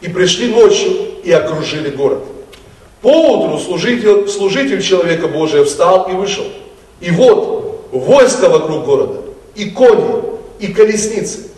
[0.00, 0.90] И пришли ночью,
[1.22, 2.20] и окружили город.
[3.00, 6.44] Поутру служитель, служитель человека Божия встал и вышел.
[7.00, 9.20] И вот войско вокруг города,
[9.54, 10.22] и кони,
[10.58, 11.50] и колесницы.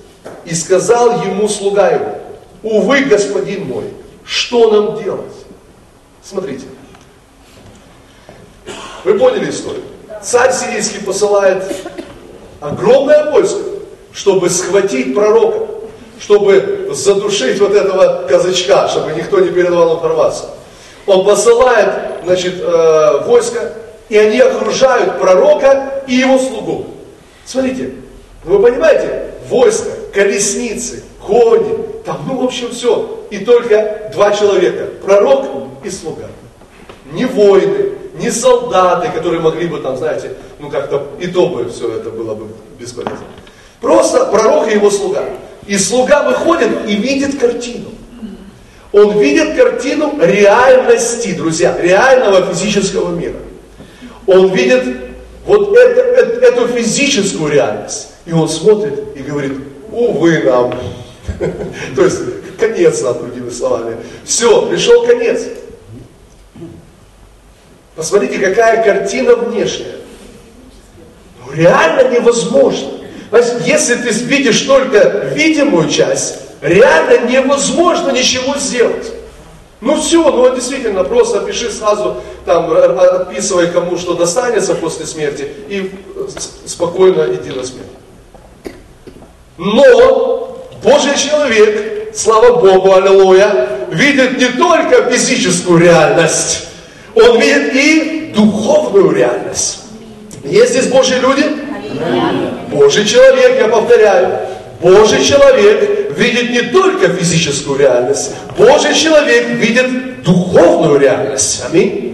[0.44, 2.18] И сказал ему слуга его,
[2.62, 3.84] увы, господин мой,
[4.26, 5.32] что нам делать?
[6.22, 6.66] Смотрите.
[9.04, 9.84] Вы поняли историю?
[10.22, 11.64] Царь сирийский посылает
[12.60, 13.60] огромное войско,
[14.12, 15.66] чтобы схватить пророка.
[16.18, 20.48] чтобы задушить вот этого казачка, чтобы никто не передавал информацию.
[21.06, 21.92] Он посылает,
[22.24, 23.74] значит, э, войско,
[24.08, 26.86] и они окружают пророка и его слугу.
[27.44, 27.92] Смотрите,
[28.44, 33.26] вы понимаете, войско, колесницы, кони, там, ну, в общем, все.
[33.30, 35.46] И только два человека, пророк
[35.84, 36.28] и слуга.
[37.12, 41.96] Не воины, не солдаты, которые могли бы там, знаете, ну как-то и то бы все
[41.96, 42.46] это было бы
[42.78, 43.26] бесполезно.
[43.80, 45.24] Просто пророк и его слуга.
[45.66, 47.90] И слуга выходит и видит картину.
[48.92, 53.38] Он видит картину реальности, друзья, реального физического мира.
[54.26, 54.84] Он видит
[55.44, 58.08] вот это, это, эту физическую реальность.
[58.24, 59.52] И он смотрит и говорит,
[59.92, 60.74] увы нам.
[61.96, 62.18] То есть
[62.58, 63.96] конец нам, другими словами.
[64.24, 65.42] Все, пришел конец.
[67.94, 69.96] Посмотрите, какая картина внешняя.
[71.44, 72.90] Ну, реально невозможно.
[73.64, 79.12] Если ты видишь только видимую часть, реально невозможно ничего сделать.
[79.80, 85.92] Ну все, ну действительно, просто пиши сразу, там, отписывай кому что достанется после смерти и
[86.64, 87.86] спокойно иди на смерть.
[89.58, 90.55] Но
[90.86, 96.68] Божий человек, слава Богу, аллилуйя, видит не только физическую реальность,
[97.16, 99.80] он видит и духовную реальность.
[100.44, 101.44] Есть здесь Божьи люди?
[102.68, 104.38] Божий человек, я повторяю,
[104.80, 111.62] Божий человек видит не только физическую реальность, Божий человек видит духовную реальность.
[111.68, 112.06] Аминь.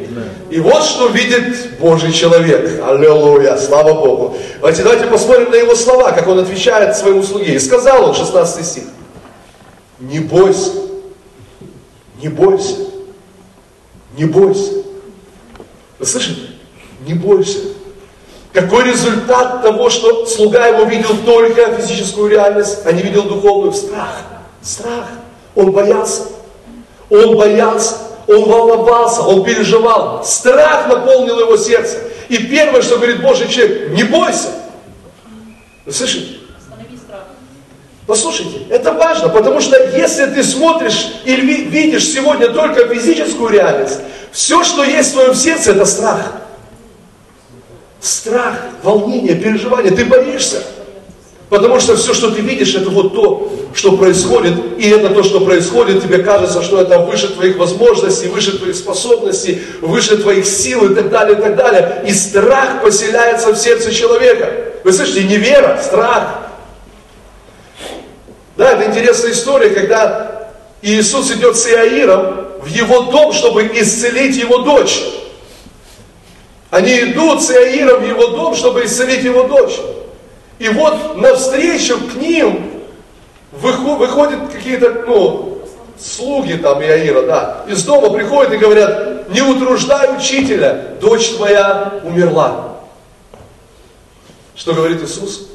[0.51, 2.83] И вот что видит Божий человек.
[2.85, 4.37] Аллилуйя, слава Богу.
[4.57, 7.55] Давайте, давайте посмотрим на его слова, как он отвечает своему слуге.
[7.55, 8.83] И сказал он, 16 стих,
[9.99, 10.73] не бойся,
[12.23, 12.77] не бойся,
[14.19, 14.73] не бойся.
[15.99, 16.51] Вы слышите?
[17.07, 17.59] Не бойся.
[18.53, 23.73] Какой результат того, что слуга его видел только физическую реальность, а не видел духовную?
[23.73, 24.23] Страх.
[24.61, 25.09] Страх.
[25.55, 26.25] Он боялся.
[27.09, 27.97] Он боялся.
[28.29, 29.23] Он волновался.
[29.23, 30.23] Он переживал.
[30.25, 31.99] Страх наполнил его сердце.
[32.29, 34.49] И первое, что говорит Божий человек, не бойся.
[35.87, 36.37] Вы слышите?
[38.07, 44.01] Послушайте, это важно, потому что если ты смотришь или видишь сегодня только физическую реальность,
[44.33, 46.33] все, что есть в твоем сердце, это страх.
[48.03, 49.93] Страх, волнение, переживание.
[49.93, 50.65] Ты боишься.
[51.49, 54.55] Потому что все, что ты видишь, это вот то, что происходит.
[54.79, 59.63] И это то, что происходит, тебе кажется, что это выше твоих возможностей, выше твоих способностей,
[59.83, 62.05] выше твоих сил и так далее, и так далее.
[62.09, 64.51] И страх поселяется в сердце человека.
[64.83, 66.51] Вы слышите, не вера, страх.
[68.57, 70.51] Да, это интересная история, когда
[70.83, 75.03] Иисус идет с Иаиром в его дом, чтобы исцелить его дочь.
[76.73, 79.79] Они идут с Иаиром в его дом, чтобы исцелить его дочь.
[80.59, 82.81] И вот навстречу к ним
[83.53, 85.59] выходят какие-то, ну,
[86.01, 92.79] слуги там Иаира, да, из дома приходят и говорят, не утруждай учителя, дочь твоя умерла.
[94.57, 95.49] Что говорит Иисус?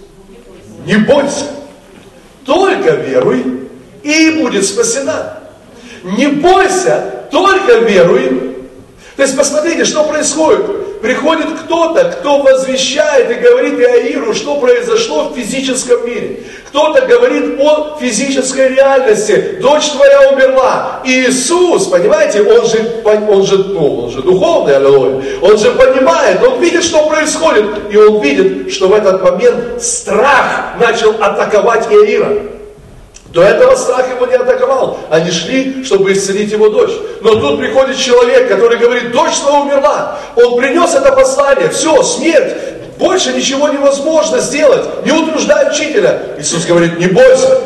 [0.86, 1.48] Не бойся,
[2.46, 3.68] только веруй,
[4.04, 5.40] и будет спасена.
[6.04, 8.68] Не бойся, только веруй.
[9.16, 10.87] То есть посмотрите, что происходит.
[11.02, 16.44] Приходит кто-то, кто возвещает и говорит Иаиру, что произошло в физическом мире.
[16.68, 19.60] Кто-то говорит о физической реальности.
[19.62, 21.02] Дочь твоя умерла.
[21.06, 25.24] Иисус, понимаете, он же, он же, ну, он же духовный, аллилуйя.
[25.42, 27.66] Он же понимает, он видит, что происходит.
[27.92, 32.57] И он видит, что в этот момент страх начал атаковать Иаира.
[33.38, 34.97] До этого страх его не атаковал.
[35.12, 36.89] Они шли, чтобы исцелить его дочь.
[37.21, 40.17] Но тут приходит человек, который говорит, дочь твоя умерла.
[40.36, 41.69] Он принес это послание.
[41.69, 42.56] Все, смерть.
[42.97, 45.06] Больше ничего невозможно сделать.
[45.06, 46.19] Не утруждай учителя.
[46.39, 47.62] Иисус говорит, не бойся.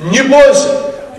[0.00, 0.70] Не бойся.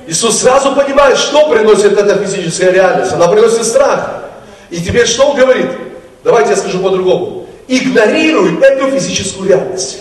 [0.08, 3.13] Иисус сразу понимает, что приносит эта физическая реальность.
[3.13, 4.23] Она приносит страх.
[4.71, 5.67] И теперь что он говорит?
[6.26, 7.47] Давайте я скажу по-другому.
[7.69, 9.99] Игнорируй эту физическую реальность.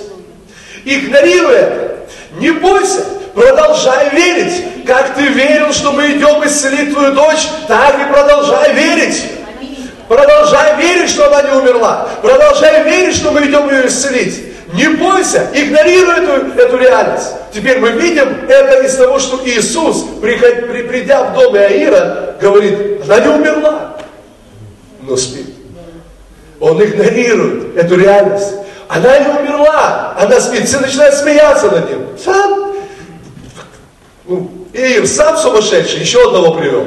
[0.84, 1.98] Игнорируй это.
[2.40, 3.21] Не бойся.
[3.34, 4.84] Продолжай верить.
[4.86, 9.22] Как ты верил, что мы идем исцелить твою дочь, так и продолжай верить.
[10.08, 12.08] Продолжай верить, что она не умерла.
[12.20, 14.52] Продолжай верить, что мы идем ее исцелить.
[14.74, 17.28] Не бойся, игнорируй эту, эту реальность.
[17.52, 23.02] Теперь мы видим это из того, что Иисус, приход, при, придя в дом Иаира, говорит,
[23.04, 23.96] она не умерла,
[25.02, 25.46] но спит.
[26.58, 28.54] Он игнорирует эту реальность.
[28.88, 30.66] Она не умерла, она спит.
[30.66, 32.06] Все начинают смеяться над ним.
[32.22, 32.61] Сам
[34.72, 36.86] Иир сам сумасшедший, еще одного привел.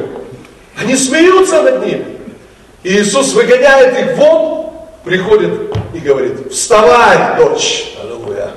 [0.75, 2.03] Они смеются над ним.
[2.83, 4.71] И Иисус выгоняет их вон,
[5.03, 5.51] приходит
[5.93, 7.95] и говорит, вставай, дочь.
[8.01, 8.51] Аллилуйя.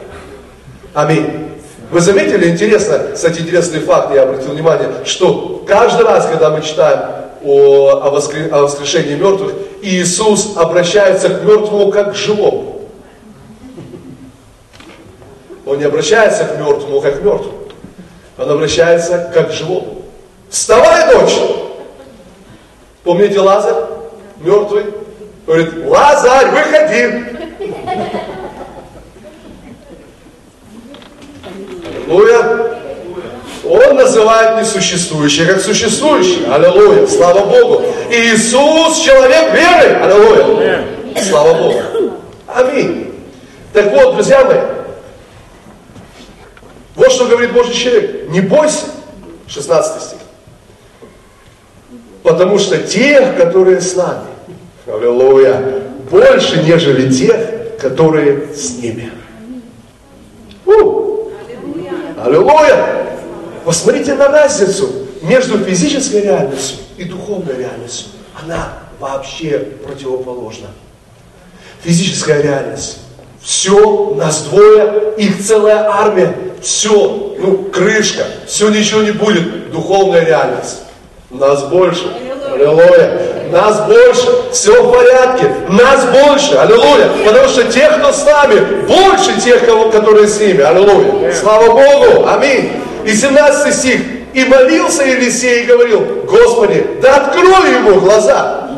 [0.95, 1.49] Аминь.
[1.91, 7.01] Вы заметили, интересно, кстати, интересный факт, я обратил внимание, что каждый раз, когда мы читаем
[7.43, 8.49] о, о, воскр...
[8.51, 12.83] о воскрешении мертвых, Иисус обращается к мертвому как к живому.
[15.65, 17.58] Он не обращается к мертвому как к мертвому.
[18.39, 20.03] Он обращается как к живому.
[20.49, 21.35] Вставай, дочь!
[23.03, 23.83] Помните Лазарь,
[24.39, 24.87] мертвый?
[25.45, 27.25] Говорит, Лазарь, выходи!
[32.07, 32.79] Аллилуйя!
[33.65, 36.51] Он называет несуществующее как существующее.
[36.53, 37.07] Аллилуйя!
[37.09, 37.83] Слава Богу!
[38.11, 39.97] Иисус человек веры!
[40.01, 40.85] Аллилуйя!
[41.29, 41.83] Слава Богу!
[42.47, 43.13] Аминь!
[43.73, 44.59] Так вот, друзья мои,
[46.99, 48.29] вот что говорит Божий человек.
[48.29, 48.87] Не бойся,
[49.47, 50.19] 16 стих.
[52.25, 54.27] Потому что тех, которые с нами,
[54.87, 59.13] аллилуйя, больше, нежели тех, которые с ними.
[60.67, 61.31] У!
[62.21, 63.07] Аллилуйя!
[63.65, 64.91] Посмотрите на разницу
[65.23, 68.09] между физической реальностью и духовной реальностью.
[68.43, 70.67] Она вообще противоположна.
[71.85, 72.99] Физическая реальность.
[73.43, 76.35] Все, нас двое, их целая армия.
[76.61, 79.71] Все, ну, крышка, все, ничего не будет.
[79.71, 80.81] Духовная реальность.
[81.31, 82.11] Нас больше.
[82.53, 83.21] Аллилуйя.
[83.53, 84.53] Нас больше.
[84.53, 85.51] Все в порядке.
[85.69, 86.57] Нас больше.
[86.57, 87.11] Аллилуйя.
[87.25, 90.63] Потому что тех, кто с нами, больше тех, кого, которые с ними.
[90.63, 91.33] Аллилуйя.
[91.35, 92.27] Слава Богу.
[92.27, 92.73] Аминь.
[93.05, 94.01] И 17 стих.
[94.35, 98.69] И молился Елисей и говорил, Господи, да открой ему глаза.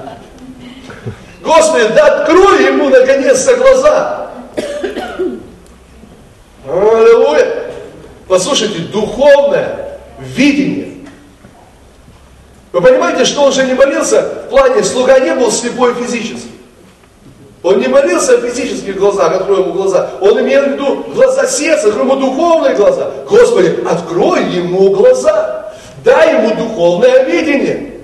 [1.42, 4.19] Господи, да открой ему наконец-то глаза.
[6.66, 7.72] Аллилуйя.
[8.28, 10.90] Послушайте, духовное видение
[12.72, 16.48] вы понимаете, что он же не молился в плане, слуга не был слепой физически.
[17.62, 20.10] Он не молился физических глазах, открой ему глаза.
[20.20, 23.10] Он имел в виду глаза сердца, открой ему духовные глаза.
[23.28, 25.72] Господи, открой ему глаза.
[26.04, 27.94] Дай ему духовное видение.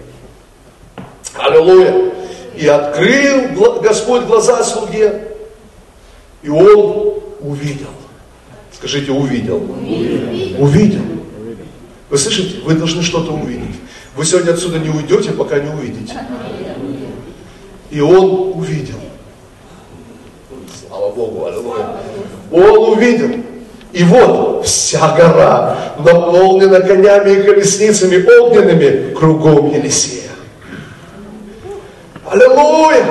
[1.38, 2.12] Аллилуйя.
[2.56, 5.28] И открыл Господь глаза слуге.
[6.42, 7.88] И он увидел.
[8.76, 9.56] Скажите, увидел.
[9.56, 10.58] Увидел.
[10.58, 11.00] увидел.
[12.10, 12.60] Вы слышите?
[12.62, 13.76] Вы должны что-то увидеть.
[14.14, 16.12] Вы сегодня отсюда не уйдете, пока не увидите.
[17.90, 18.98] И он увидел.
[20.86, 21.86] Слава Богу, аллилуйя.
[22.52, 23.30] Он увидел.
[23.92, 30.30] И вот вся гора наполнена конями и колесницами огненными кругом Елисея.
[32.30, 33.06] Аллилуйя!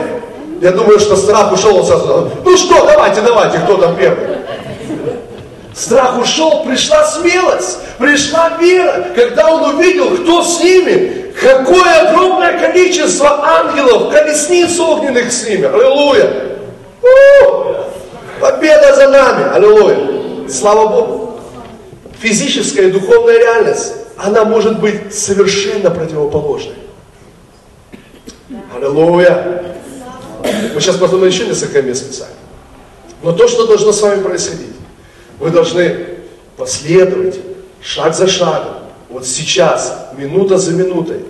[0.62, 4.45] Я думаю, что страх ушел, сразу, ну что, давайте, давайте, кто там первый?
[5.76, 13.46] Страх ушел, пришла смелость, пришла вера, когда он увидел, кто с ними, какое огромное количество
[13.46, 15.66] ангелов, колесниц огненных с ними.
[15.66, 16.58] Аллилуйя!
[17.02, 17.76] У-у-у!
[18.40, 19.54] Победа за нами!
[19.54, 20.50] Аллилуйя!
[20.50, 21.40] Слава Богу!
[22.20, 26.76] Физическая и духовная реальность, она может быть совершенно противоположной.
[28.74, 29.76] Аллилуйя!
[30.74, 32.34] Мы сейчас посмотрим еще несколько мест Писания.
[33.24, 34.76] Но то, что должно с вами происходить,
[35.40, 36.08] вы должны
[36.58, 37.40] последовать
[37.82, 38.76] шаг за шагом,
[39.10, 41.22] вот сейчас, минута за минутой,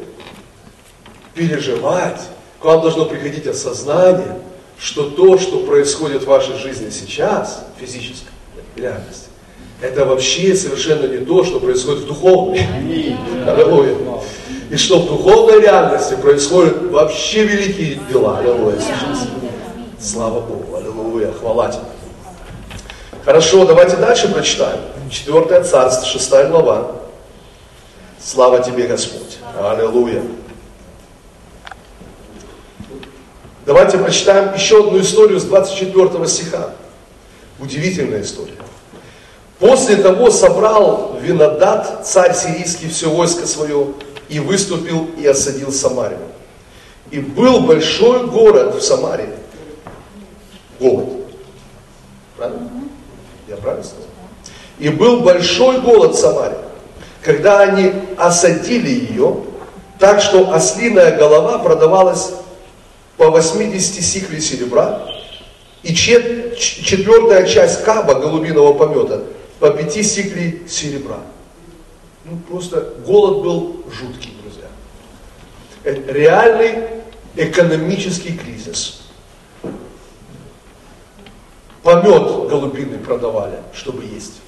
[1.34, 2.22] переживать.
[2.60, 4.40] К вам должно приходить осознание,
[4.80, 8.32] что то, что происходит в вашей жизни сейчас, физической
[8.76, 9.28] реальности,
[9.82, 12.66] это вообще совершенно не то, что происходит в духовной.
[13.46, 13.96] Аллилуйя.
[14.72, 18.40] И что в духовной реальности происходят вообще великие дела.
[18.40, 19.28] Аллилуйя сейчас.
[20.00, 20.76] Слава Богу.
[20.76, 21.32] Аллилуйя.
[21.34, 21.84] Хвала тебе.
[23.26, 24.80] Хорошо, давайте дальше прочитаем.
[25.10, 26.92] Четвертое царство, шестая глава.
[28.24, 29.40] Слава тебе, Господь.
[29.60, 30.22] Аллилуйя.
[33.66, 36.70] Давайте прочитаем еще одну историю с 24 стиха.
[37.60, 38.58] Удивительная история.
[39.58, 43.88] После того собрал Винодат, царь сирийский, все войско свое,
[44.30, 46.20] и выступил и осадил Самарию.
[47.10, 49.30] И был большой город в Самарии.
[50.80, 51.08] Голод.
[52.38, 52.86] Правильно?
[53.56, 54.08] Я правильно сказал?
[54.80, 56.58] И был большой голод в Самаре,
[57.22, 59.44] когда они осадили ее,
[60.00, 62.34] так что ослиная голова продавалась
[63.18, 65.08] по 80 сиклей серебра,
[65.84, 69.24] и четвертая часть каба голубиного помета
[69.60, 71.20] по 5 сиклей серебра.
[72.26, 74.68] Ну, просто голод был жуткий, друзья.
[75.84, 76.88] Это реальный
[77.36, 79.05] экономический кризис.
[81.86, 84.42] Помет голубиный продавали, чтобы есть.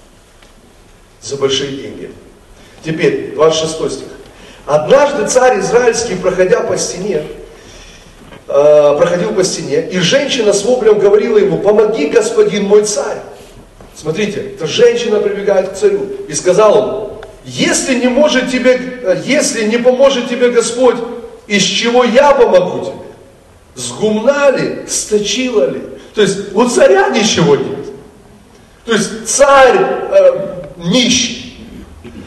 [1.21, 2.11] За большие деньги.
[2.83, 4.07] Теперь, 26 стих.
[4.65, 7.21] Однажды царь израильский, проходя по стене,
[8.47, 13.19] э, проходил по стене, и женщина с воплем говорила ему, помоги, господин мой царь.
[13.95, 18.81] Смотрите, эта женщина прибегает к царю и сказала ему, если не может тебе,
[19.23, 20.97] если не поможет тебе Господь,
[21.45, 22.95] из чего я помогу тебе?
[23.75, 25.96] С гумна ли, сточила ли?
[26.17, 27.77] То есть у царя ничего нет.
[28.85, 31.63] То есть царь э, нищий.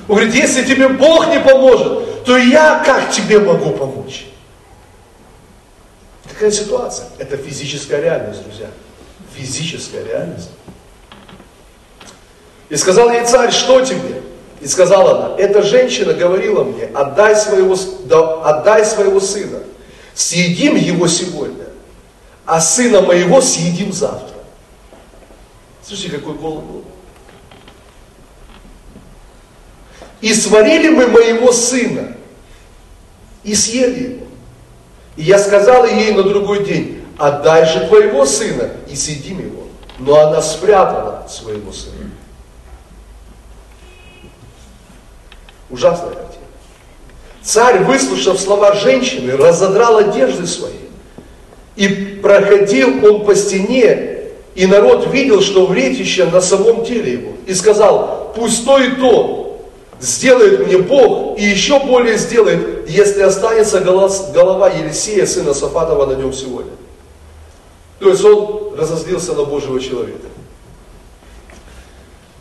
[0.07, 4.26] Он говорит, если тебе Бог не поможет, то я как тебе могу помочь?
[6.22, 7.09] Такая ситуация.
[7.18, 8.68] Это физическая реальность, друзья.
[9.36, 10.51] Физическая реальность.
[12.68, 14.22] И сказал ей царь, что тебе?
[14.61, 19.64] И сказала она, эта женщина говорила мне, отдай своего, да, отдай своего сына,
[20.14, 21.59] съедим его сегодня,
[22.51, 24.34] а сына моего съедим завтра.
[25.86, 26.84] Слушайте, какой голод был.
[30.20, 32.16] И сварили мы моего сына,
[33.44, 34.26] и съели его.
[35.14, 39.68] И я сказала ей на другой день, отдай же твоего сына, и съедим его.
[40.01, 42.11] Но она спрятала своего сына.
[45.70, 46.44] Ужасная картина.
[47.42, 50.89] Царь, выслушав слова женщины, разодрал одежды свои.
[51.80, 51.88] И
[52.22, 54.18] проходил он по стене,
[54.54, 57.32] и народ видел, что вретище на самом теле его.
[57.46, 59.66] И сказал, пусть то и то
[59.98, 66.34] сделает мне Бог, и еще более сделает, если останется голова Елисея, сына Сафатова, на нем
[66.34, 66.72] сегодня.
[67.98, 70.28] То есть он разозлился на Божьего человека.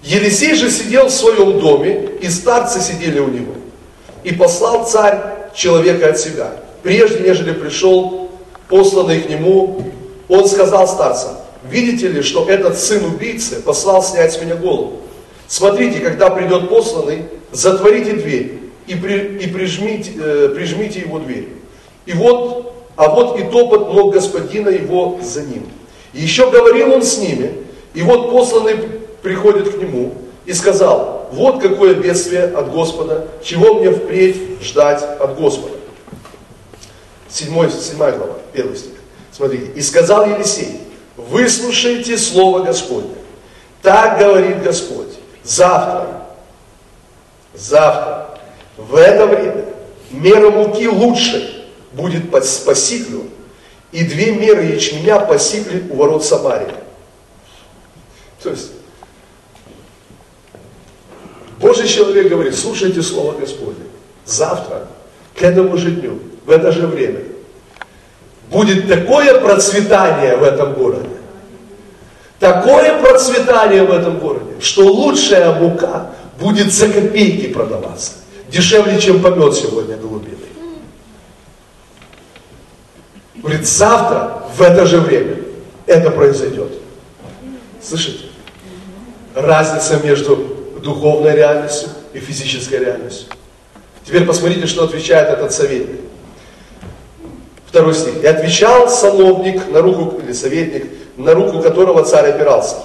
[0.04, 3.54] Елисей же сидел в своем доме, и старцы сидели у него.
[4.26, 5.22] И послал царь
[5.56, 6.52] человека от себя.
[6.84, 8.29] Прежде, нежели пришел
[8.70, 9.84] посланный к нему,
[10.30, 11.32] он сказал старцам,
[11.70, 15.02] видите ли, что этот сын убийцы послал снять с меня голову.
[15.48, 21.50] Смотрите, когда придет посланный, затворите дверь и, при, и прижмите, э, прижмите его дверь.
[22.06, 25.66] И вот, а вот и топот ног господина его за ним.
[26.14, 27.52] Еще говорил он с ними,
[27.94, 28.78] и вот посланный
[29.22, 30.14] приходит к нему
[30.46, 35.79] и сказал, вот какое бедствие от Господа, чего мне впредь ждать от Господа.
[37.30, 38.94] Седьмой, седьмая глава, первый стих.
[39.32, 39.72] Смотрите.
[39.74, 40.82] И сказал Елисей,
[41.16, 43.16] выслушайте слово Господне.
[43.82, 45.08] Так говорит Господь.
[45.44, 46.26] Завтра,
[47.54, 48.38] завтра,
[48.78, 49.66] в это время
[50.12, 53.28] мера муки лучше будет по, по сиклю,
[53.92, 56.74] и две меры ячменя по сикле у ворот Самарии.
[58.42, 58.72] То есть
[61.60, 63.86] Божий человек говорит, слушайте Слово Господне.
[64.26, 64.88] Завтра,
[65.36, 66.20] к этому же дню,
[66.50, 67.20] в это же время,
[68.50, 71.08] будет такое процветание в этом городе,
[72.40, 78.14] такое процветание в этом городе, что лучшая мука будет за копейки продаваться.
[78.48, 80.40] Дешевле, чем помет сегодня голубиный.
[83.36, 85.38] Говорит, завтра в это же время
[85.86, 86.72] это произойдет.
[87.80, 88.26] Слышите?
[89.36, 90.36] Разница между
[90.82, 93.28] духовной реальностью и физической реальностью.
[94.04, 96.09] Теперь посмотрите, что отвечает этот советник.
[97.70, 98.24] Второй стих.
[98.24, 102.78] И отвечал сановник на руку, или советник, на руку которого царь опирался,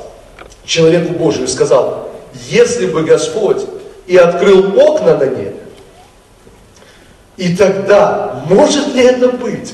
[0.66, 2.10] человеку Божию, сказал,
[2.48, 3.62] если бы Господь
[4.06, 5.56] и открыл окна на небе,
[7.38, 9.72] и тогда, может ли это быть?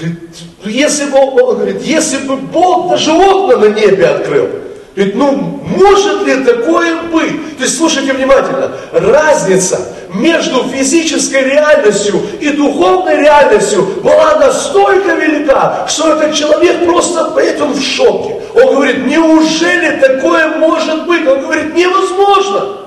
[0.00, 4.48] Ну если бы, он говорит, если бы Бог даже окна на небе открыл,
[4.96, 7.56] Говорит, ну может ли такое быть?
[7.56, 9.80] То есть слушайте внимательно, разница
[10.14, 17.24] между физической реальностью и духовной реальностью была настолько велика, что этот человек просто,
[17.62, 18.40] он в шоке.
[18.54, 21.26] Он говорит, неужели такое может быть?
[21.26, 22.78] Он говорит, невозможно.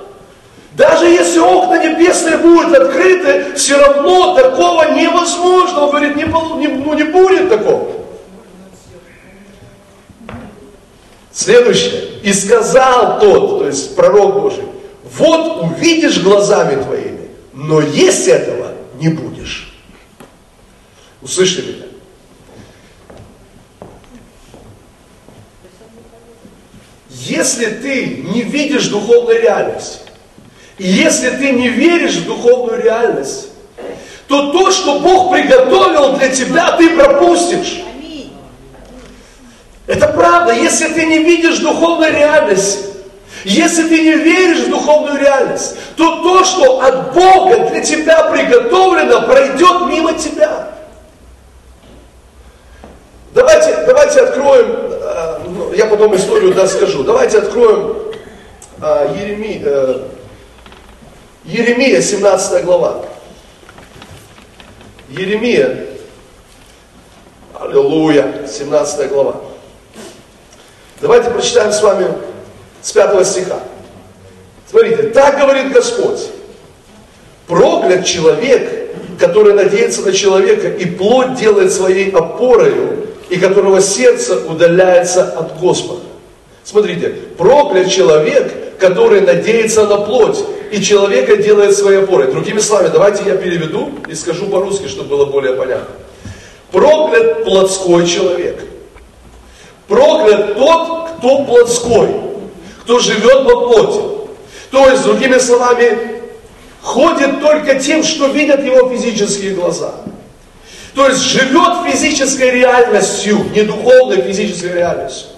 [0.74, 5.82] Даже если окна небесные будут открыты, все равно такого невозможно.
[5.82, 8.03] Он говорит, не, ну, не будет такого.
[11.34, 12.20] Следующее.
[12.22, 14.66] И сказал тот, то есть пророк Божий,
[15.18, 19.74] вот увидишь глазами твоими, но есть этого не будешь.
[21.22, 21.86] Услышали меня?
[27.10, 30.00] Если ты не видишь духовной реальности,
[30.78, 33.50] и если ты не веришь в духовную реальность,
[34.28, 37.84] то то, что Бог приготовил для тебя, ты пропустишь.
[40.24, 42.86] Правда, если ты не видишь духовной реальности,
[43.44, 49.24] если ты не веришь в духовную реальность, то то, что от Бога для тебя приготовлено,
[49.24, 50.70] пройдет мимо тебя.
[53.34, 57.04] Давайте, давайте откроем, э, ну, я потом историю расскажу.
[57.04, 57.98] Давайте откроем
[58.82, 60.08] э, Еремия, э,
[61.44, 63.02] Еремия 17 глава.
[65.10, 65.86] Еремия,
[67.60, 69.53] аллилуйя, 17 глава.
[71.04, 72.08] Давайте прочитаем с вами
[72.82, 73.60] с 5 стиха.
[74.72, 76.30] Смотрите, так говорит Господь.
[77.46, 78.90] Проклят человек,
[79.20, 86.04] который надеется на человека и плоть делает своей опорою, и которого сердце удаляется от Господа.
[86.64, 90.40] Смотрите, проклят человек, который надеется на плоть,
[90.72, 92.32] и человека делает своей опорой.
[92.32, 95.96] Другими словами, давайте я переведу и скажу по-русски, чтобы было более понятно.
[96.72, 98.64] Проклят плотской человек.
[99.88, 102.10] Проклят тот, кто плотской,
[102.84, 104.02] кто живет по плоти.
[104.72, 106.22] То есть, другими словами,
[106.82, 109.94] ходит только тем, что видят его физические глаза.
[110.96, 115.30] То есть живет физической реальностью, не духовной физической реальностью.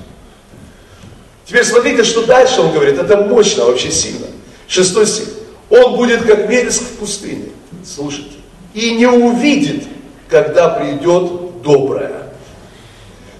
[1.46, 3.00] Теперь смотрите, что дальше он говорит.
[3.00, 4.28] Это мощно, вообще сильно.
[4.68, 5.30] Шестой стих.
[5.70, 7.50] Он будет как вереск в пустыне.
[7.86, 8.32] Слушайте.
[8.74, 9.84] И не увидит,
[10.28, 12.24] когда придет доброе.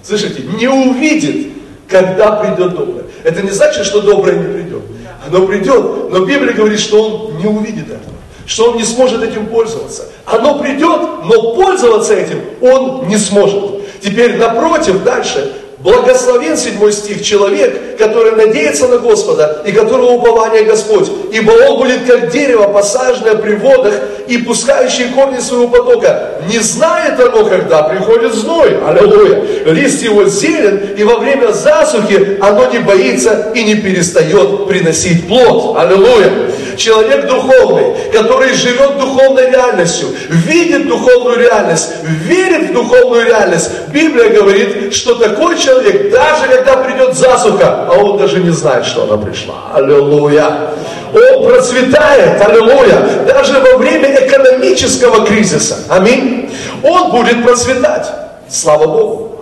[0.06, 0.42] Слышите?
[0.42, 1.48] Не увидит,
[1.88, 3.04] когда придет доброе.
[3.24, 4.82] Это не значит, что доброе не придет.
[5.26, 8.14] Оно придет, но Библия говорит, что он не увидит этого,
[8.46, 10.04] что он не сможет этим пользоваться.
[10.24, 14.00] Оно придет, но пользоваться этим он не сможет.
[14.00, 15.52] Теперь напротив, дальше,
[15.86, 22.04] Благословен, седьмой стих, человек, который надеется на Господа и которого упование Господь, ибо он будет
[22.06, 23.94] как дерево, посаженное при водах
[24.26, 26.40] и пускающее корни своего потока.
[26.52, 29.44] Не знает оно, когда приходит зной, аллилуйя.
[29.66, 35.76] Лист его зелен, и во время засухи оно не боится и не перестает приносить плод,
[35.78, 36.32] аллилуйя.
[36.76, 43.70] Человек духовный, который живет духовной реальностью, видит духовную реальность, верит в духовную реальность.
[43.92, 48.84] Библия говорит, что такой человек человек, даже когда придет засуха, а он даже не знает,
[48.84, 49.54] что она пришла.
[49.74, 50.70] Аллилуйя.
[51.12, 55.78] Он процветает, аллилуйя, даже во время экономического кризиса.
[55.88, 56.50] Аминь.
[56.82, 58.06] Он будет процветать.
[58.48, 59.32] Слава Богу.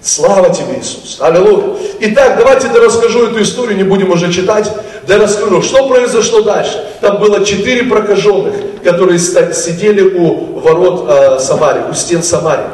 [0.00, 1.18] Слава тебе, Иисус.
[1.20, 1.76] Аллилуйя.
[2.00, 4.70] Итак, давайте я расскажу эту историю, не будем уже читать.
[5.06, 6.84] Да расскажу, что произошло дальше.
[7.00, 12.66] Там было четыре прокаженных, которые сидели у ворот э, Самарии, у стен Самарии.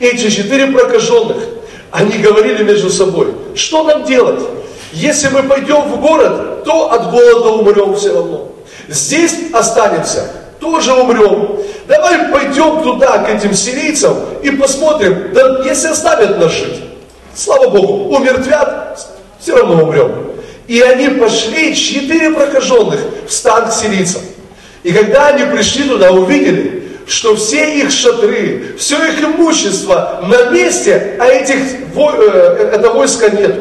[0.00, 1.36] Эти четыре прокаженных,
[1.90, 4.40] они говорили между собой, что нам делать?
[4.92, 8.52] Если мы пойдем в город, то от голода умрем все равно.
[8.88, 10.30] Здесь останемся,
[10.60, 11.60] тоже умрем.
[11.86, 16.82] Давай пойдем туда, к этим сирийцам, и посмотрим, да если оставят нас жить,
[17.34, 18.98] слава Богу, умертвят,
[19.40, 20.28] все равно умрем.
[20.66, 24.20] И они пошли, четыре прокаженных, в стан к сирийцам.
[24.82, 26.77] И когда они пришли туда, увидели,
[27.08, 31.56] что все их шатры, все их имущество на месте, а этих,
[31.96, 33.56] э, это войска нет.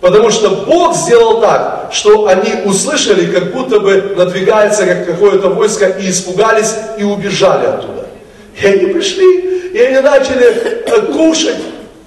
[0.00, 5.86] Потому что Бог сделал так, что они услышали, как будто бы надвигается как какое-то войско,
[5.86, 8.06] и испугались, и убежали оттуда.
[8.60, 11.56] И они пришли, и они начали э, кушать,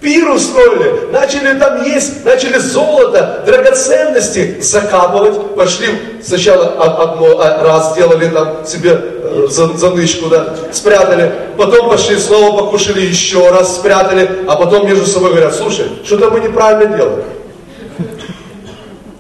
[0.02, 5.88] пир устроили, начали там есть, начали золото, драгоценности закапывать, пошли
[6.24, 13.50] сначала одно, раз сделали там себе э, занычку, да, спрятали, потом пошли снова покушали еще
[13.50, 17.24] раз, спрятали, а потом между собой говорят, слушай, что-то мы неправильно делаем.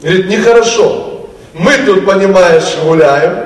[0.01, 1.11] Говорит, нехорошо.
[1.53, 3.37] Мы тут, понимаешь, гуляем,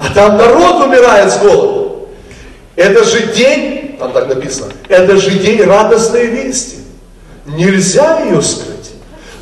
[0.00, 2.08] а там народ умирает с голоду.
[2.76, 6.76] Это же день, там так написано, это же день радостной вести.
[7.46, 8.92] Нельзя ее скрыть.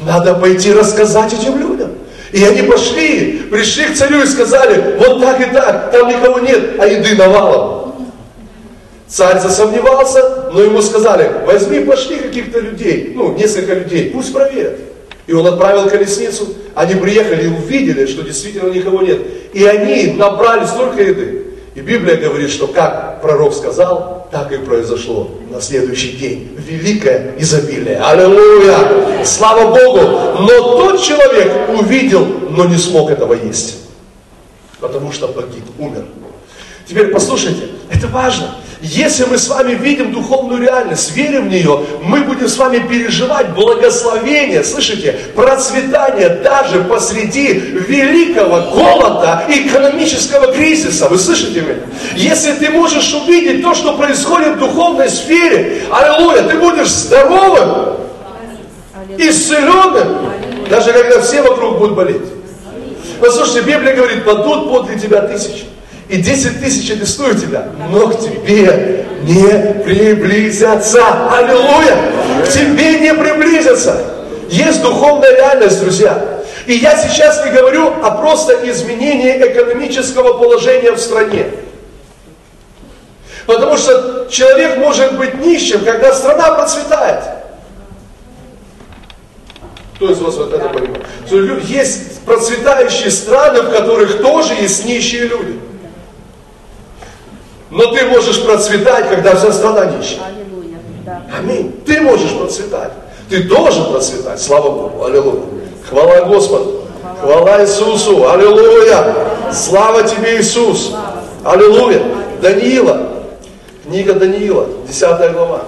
[0.05, 1.93] Надо пойти рассказать этим людям.
[2.33, 6.81] И они пошли, пришли к царю и сказали, вот так и так, там никого нет,
[6.81, 7.95] а еды навалом.
[9.07, 14.81] Царь засомневался, но ему сказали, возьми, пошли каких-то людей, ну, несколько людей, пусть проверят.
[15.27, 19.21] И он отправил колесницу, они приехали и увидели, что действительно никого нет.
[19.53, 21.45] И они набрали столько еды,
[21.75, 26.57] и Библия говорит, что как пророк сказал, так и произошло на следующий день.
[26.57, 27.99] Великое изобилие.
[27.99, 29.25] Аллилуйя!
[29.25, 30.01] Слава Богу!
[30.41, 33.79] Но тот человек увидел, но не смог этого есть.
[34.79, 36.05] Потому что погиб, умер.
[36.87, 38.55] Теперь послушайте, это важно.
[38.85, 43.55] Если мы с вами видим духовную реальность, верим в нее, мы будем с вами переживать
[43.55, 51.09] благословение, слышите, процветание даже посреди великого голода и экономического кризиса.
[51.09, 51.79] Вы слышите меня?
[52.15, 57.97] Если ты можешь увидеть то, что происходит в духовной сфере, аллилуйя, ты будешь здоровым,
[59.17, 60.31] исцеленным,
[60.69, 62.23] даже когда все вокруг будут болеть.
[63.19, 65.74] Послушайте, Библия говорит, падут подле тебя тысячи
[66.09, 71.03] и 10 тысяч арестуют тебя, но к тебе не приблизятся.
[71.31, 71.97] Аллилуйя!
[72.45, 74.05] К тебе не приблизятся.
[74.51, 76.43] Есть духовная реальность, друзья.
[76.67, 81.47] И я сейчас не говорю о просто изменении экономического положения в стране.
[83.47, 87.25] Потому что человек может быть нищим, когда страна процветает.
[89.97, 91.07] Кто из вас вот это понимает?
[91.65, 95.61] Есть процветающие страны, в которых тоже есть нищие люди.
[97.75, 100.21] Но ты можешь процветать, когда вся страна нищая.
[101.37, 101.75] Аминь.
[101.85, 102.93] Ты можешь процветать.
[103.29, 104.41] Ты должен процветать.
[104.41, 105.05] Слава Богу.
[105.05, 105.43] Аллилуйя.
[105.89, 106.85] Хвала Господу.
[107.21, 108.31] Хвала Иисусу.
[108.31, 109.15] Аллилуйя.
[109.53, 110.93] Слава тебе, Иисус.
[111.45, 112.01] Аллилуйя.
[112.41, 113.09] Даниила.
[113.85, 115.65] Книга Даниила, 10 глава.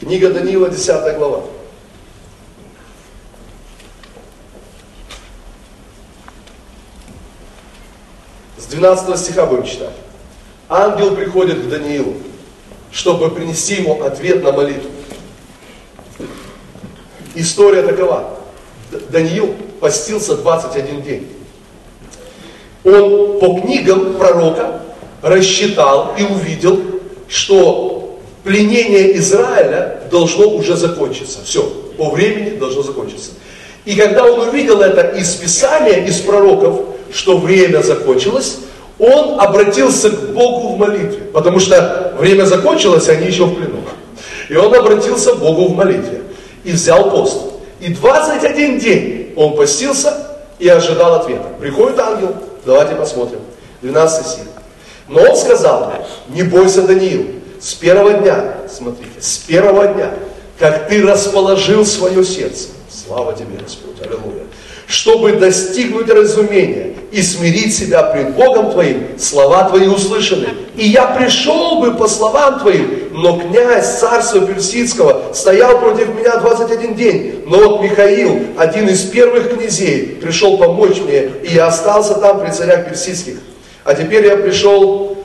[0.00, 1.42] Книга Даниила, 10 глава.
[8.70, 9.94] 12 стиха будем читать.
[10.68, 12.14] Ангел приходит к Даниилу,
[12.92, 14.90] чтобы принести ему ответ на молитву.
[17.34, 18.36] История такова.
[19.10, 21.28] Даниил постился 21 день.
[22.84, 24.82] Он по книгам пророка
[25.22, 26.80] рассчитал и увидел,
[27.28, 31.40] что пленение Израиля должно уже закончиться.
[31.44, 31.62] Все,
[31.98, 33.32] по времени должно закончиться.
[33.84, 36.82] И когда он увидел это из Писания, из пророков,
[37.12, 38.58] что время закончилось,
[38.98, 43.80] он обратился к Богу в молитве, потому что время закончилось, они еще в плену.
[44.48, 46.22] И он обратился к Богу в молитве
[46.64, 47.38] и взял пост.
[47.80, 50.26] И 21 день он постился
[50.58, 51.46] и ожидал ответа.
[51.58, 52.34] Приходит ангел,
[52.66, 53.40] давайте посмотрим,
[53.80, 54.44] 12 стих.
[55.08, 55.92] Но он сказал,
[56.28, 57.26] не бойся, Даниил,
[57.60, 60.10] с первого дня, смотрите, с первого дня,
[60.58, 64.44] как ты расположил свое сердце, слава тебе, Господь, аллилуйя,
[64.90, 70.48] чтобы достигнуть разумения и смирить себя пред Богом Твоим, слова Твои услышаны.
[70.74, 76.94] И я пришел бы по словам Твоим, но князь царства Персидского стоял против меня 21
[76.96, 77.44] день.
[77.46, 82.50] Но вот Михаил, один из первых князей, пришел помочь мне, и я остался там при
[82.50, 83.36] царях персидских.
[83.84, 85.18] А теперь я пришел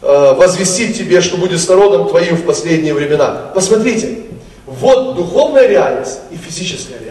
[0.00, 3.50] э, возвестить тебе, что будет с народом твоим в последние времена.
[3.54, 4.20] Посмотрите,
[4.64, 7.09] вот духовная реальность и физическая реальность.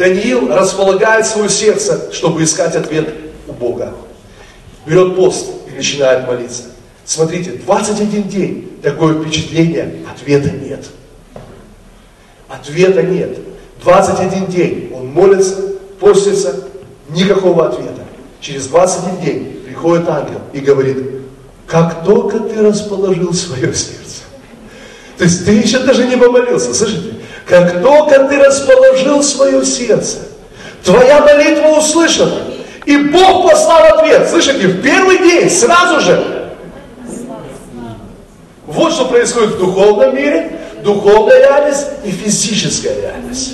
[0.00, 3.14] Даниил располагает свое сердце, чтобы искать ответ
[3.46, 3.92] у Бога.
[4.86, 6.62] Берет пост и начинает молиться.
[7.04, 10.86] Смотрите, 21 день, такое впечатление, ответа нет.
[12.48, 13.40] Ответа нет.
[13.84, 15.56] 21 день он молится,
[16.00, 16.64] постится,
[17.10, 18.00] никакого ответа.
[18.40, 20.96] Через 21 день приходит ангел и говорит,
[21.66, 24.22] как только ты расположил свое сердце,
[25.18, 27.19] то есть ты еще даже не помолился, слышите?
[27.50, 30.18] Как только ты расположил свое сердце,
[30.84, 32.42] твоя молитва услышана.
[32.86, 34.28] И Бог послал ответ.
[34.28, 36.52] Слышите, в первый день, сразу же.
[38.66, 43.52] Вот что происходит в духовном мире, духовная реальность и физическая реальность.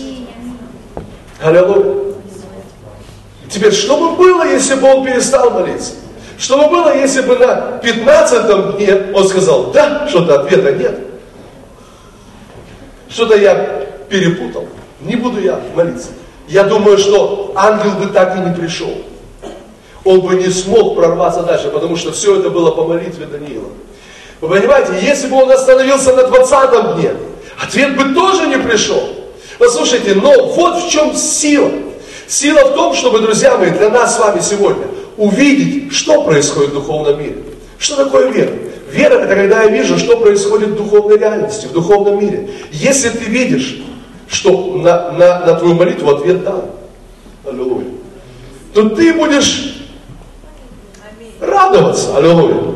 [1.42, 2.12] Аллилуйя.
[3.50, 5.92] Теперь, что бы было, если бы он перестал молиться?
[6.38, 10.98] Что бы было, если бы на 15 дне он сказал, да, что-то ответа нет.
[13.08, 14.66] Что-то я перепутал.
[15.00, 16.08] Не буду я молиться.
[16.48, 18.92] Я думаю, что ангел бы так и не пришел.
[20.04, 23.68] Он бы не смог прорваться дальше, потому что все это было по молитве Даниила.
[24.40, 27.12] Вы понимаете, если бы он остановился на 20 дне,
[27.60, 29.02] ответ бы тоже не пришел.
[29.58, 31.70] Послушайте, но вот в чем сила.
[32.28, 34.86] Сила в том, чтобы, друзья мои, для нас с вами сегодня
[35.16, 37.36] увидеть, что происходит в духовном мире.
[37.78, 38.52] Что такое вера?
[38.90, 42.48] Вера это когда я вижу, что происходит в духовной реальности, в духовном мире.
[42.70, 43.82] Если ты видишь,
[44.28, 46.62] что на, на, на твою молитву ответ дан.
[47.44, 47.86] Аллилуйя.
[48.74, 49.88] То ты будешь
[51.40, 52.16] радоваться.
[52.16, 52.74] Аллилуйя.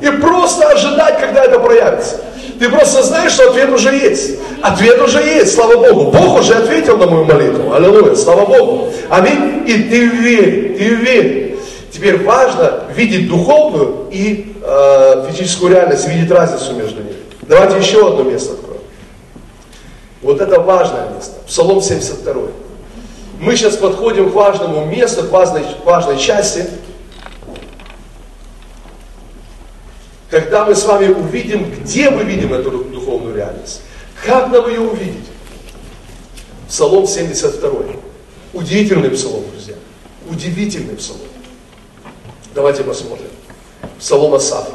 [0.00, 2.20] И просто ожидать, когда это проявится.
[2.58, 4.38] Ты просто знаешь, что ответ уже есть.
[4.62, 6.10] Ответ уже есть, слава Богу.
[6.10, 7.72] Бог уже ответил на мою молитву.
[7.74, 8.92] Аллилуйя, слава Богу.
[9.08, 9.64] Аминь.
[9.66, 11.58] И ты верь, ты верь.
[11.90, 17.16] Теперь важно видеть духовную и э, физическую реальность, видеть разницу между ними.
[17.42, 18.54] Давайте еще одно место.
[20.22, 21.40] Вот это важное место.
[21.46, 22.48] Псалом 72.
[23.40, 26.64] Мы сейчас подходим к важному месту, к важной, важной части,
[30.30, 33.82] когда мы с вами увидим, где мы видим эту духовную реальность.
[34.24, 35.26] Как нам ее увидеть?
[36.68, 37.70] Псалом 72.
[38.54, 39.74] Удивительный псалом, друзья.
[40.30, 41.20] Удивительный псалом.
[42.54, 43.28] Давайте посмотрим.
[43.98, 44.72] Псалом Асафа.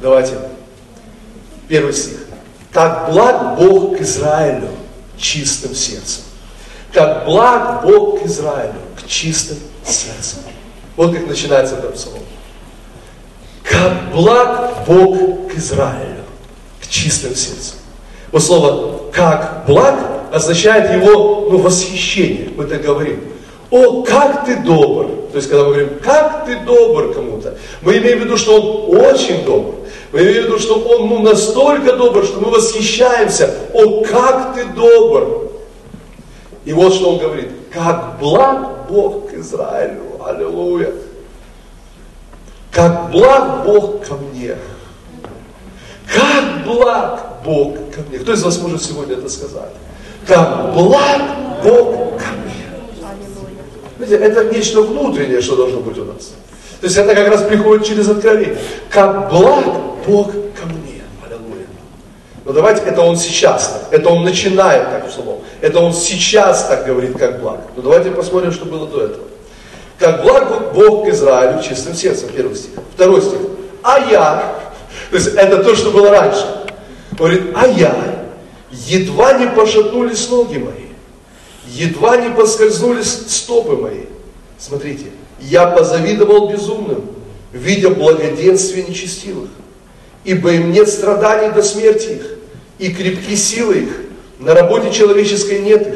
[0.00, 0.38] Давайте.
[1.68, 2.25] Первый стих.
[2.76, 4.68] Как благ Бог к Израилю
[5.16, 6.24] чистым сердцем.
[6.92, 10.40] Как благ Бог к Израилю к чистым сердцем.
[10.94, 12.18] Вот как начинается этот псалом.
[13.62, 16.24] Как благ Бог к Израилю
[16.82, 17.76] к чистым сердцем.
[18.30, 19.98] Вот слово «как благ»
[20.30, 22.50] означает его ну, восхищение.
[22.58, 23.24] Мы так говорим.
[23.70, 25.06] О, как ты добр.
[25.32, 28.96] То есть, когда мы говорим, как ты добр кому-то, мы имеем в виду, что он
[28.96, 29.74] очень добр.
[30.12, 33.52] Мы имеем в виду, что он ну, настолько добр, что мы восхищаемся.
[33.74, 35.50] О, как ты добр.
[36.64, 37.48] И вот что он говорит.
[37.72, 40.02] Как благ Бог к Израилю.
[40.24, 40.92] Аллилуйя.
[42.70, 44.56] Как благ Бог ко мне.
[46.12, 48.18] Как благ Бог ко мне.
[48.18, 49.72] Кто из вас может сегодня это сказать?
[50.26, 51.22] Как благ
[51.62, 52.45] Бог ко мне.
[53.98, 56.32] Видите, это нечто внутреннее, что должно быть у нас.
[56.80, 58.58] То есть это как раз приходит через откровение.
[58.90, 59.64] Как благ
[60.06, 61.02] Бог ко мне.
[61.24, 61.66] Аллилуйя.
[62.44, 63.98] Но давайте, это он сейчас так.
[63.98, 65.40] Это он начинает так словом.
[65.62, 67.60] Это он сейчас так говорит, как благ.
[67.74, 69.24] Но давайте посмотрим, что было до этого.
[69.98, 72.72] Как благ Бог к Израилю чистым сердцем, первый стих.
[72.94, 73.38] Второй стих.
[73.82, 74.54] А я,
[75.10, 76.44] то есть это то, что было раньше.
[77.12, 77.94] Говорит, а я,
[78.70, 80.85] едва не пошатнулись ноги мои
[81.68, 84.04] едва не поскользнулись стопы мои.
[84.58, 85.06] Смотрите,
[85.40, 87.04] я позавидовал безумным,
[87.52, 89.50] видя благоденствие нечестивых,
[90.24, 92.30] ибо им нет страданий до смерти их,
[92.78, 94.00] и крепки силы их,
[94.38, 95.94] на работе человеческой нет их,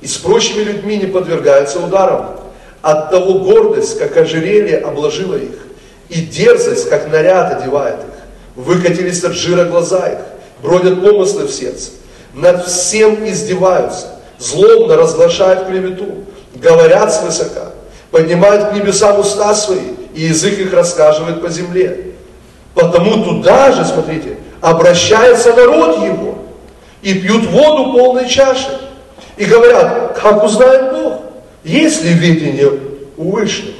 [0.00, 2.40] и с прочими людьми не подвергаются ударам.
[2.82, 5.66] От того гордость, как ожерелье, обложила их,
[6.08, 8.14] и дерзость, как наряд одевает их.
[8.54, 10.18] Выкатились от жира глаза их,
[10.62, 11.90] бродят помыслы в сердце,
[12.34, 16.24] над всем издеваются, злобно разглашают клевету,
[16.54, 17.72] говорят свысока,
[18.10, 22.12] поднимают к небесам уста свои, и язык их рассказывает по земле.
[22.74, 26.38] Потому туда же, смотрите, обращается народ его,
[27.02, 28.80] и пьют воду полной чаши,
[29.36, 31.20] и говорят, как узнает Бог,
[31.64, 32.70] есть ли видение
[33.16, 33.74] у Вышнего.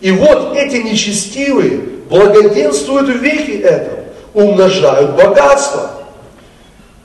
[0.00, 3.98] И вот эти нечестивые благоденствуют в веке этом,
[4.34, 5.92] умножают богатство–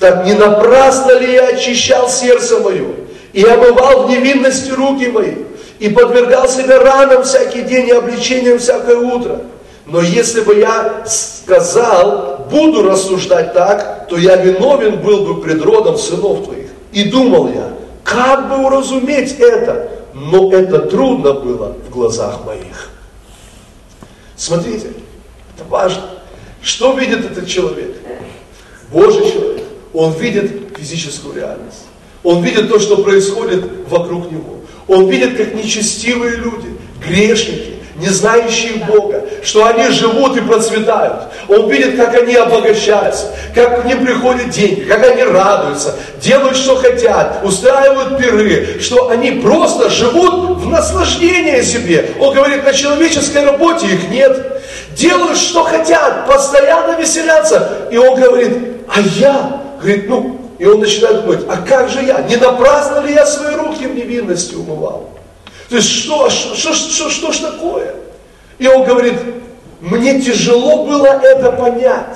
[0.04, 2.88] так не напрасно ли я очищал сердце мое
[3.32, 5.36] и омывал в невинности руки мои,
[5.80, 9.40] и подвергал себя ранам всякий день и обличениям всякое утро?
[9.86, 15.98] Но если бы я сказал, буду рассуждать так, то я виновен был бы пред родом
[15.98, 16.68] сынов твоих.
[16.92, 17.70] И думал я,
[18.04, 19.90] как бы уразуметь это?
[20.14, 22.90] Но это трудно было в глазах моих.
[24.36, 24.88] Смотрите,
[25.56, 26.04] это важно.
[26.62, 27.96] Что видит этот человек?
[28.92, 29.63] Божий человек.
[29.94, 31.86] Он видит физическую реальность.
[32.24, 34.62] Он видит то, что происходит вокруг него.
[34.88, 36.70] Он видит, как нечестивые люди,
[37.06, 41.30] грешники, не знающие Бога, что они живут и процветают.
[41.48, 46.76] Он видит, как они обогащаются, как к ним приходят деньги, как они радуются, делают, что
[46.76, 52.12] хотят, устраивают пиры, что они просто живут в наслаждении себе.
[52.20, 54.62] Он говорит, на человеческой работе их нет.
[54.96, 57.88] Делают, что хотят, постоянно веселятся.
[57.92, 62.22] И он говорит, а я Говорит, ну, и он начинает думать, а как же я?
[62.22, 65.10] Не напрасно ли я свои руки в невинности умывал?
[65.68, 67.94] То есть что, что, что, что, что ж такое?
[68.60, 69.16] И он говорит,
[69.82, 72.16] мне тяжело было это понять.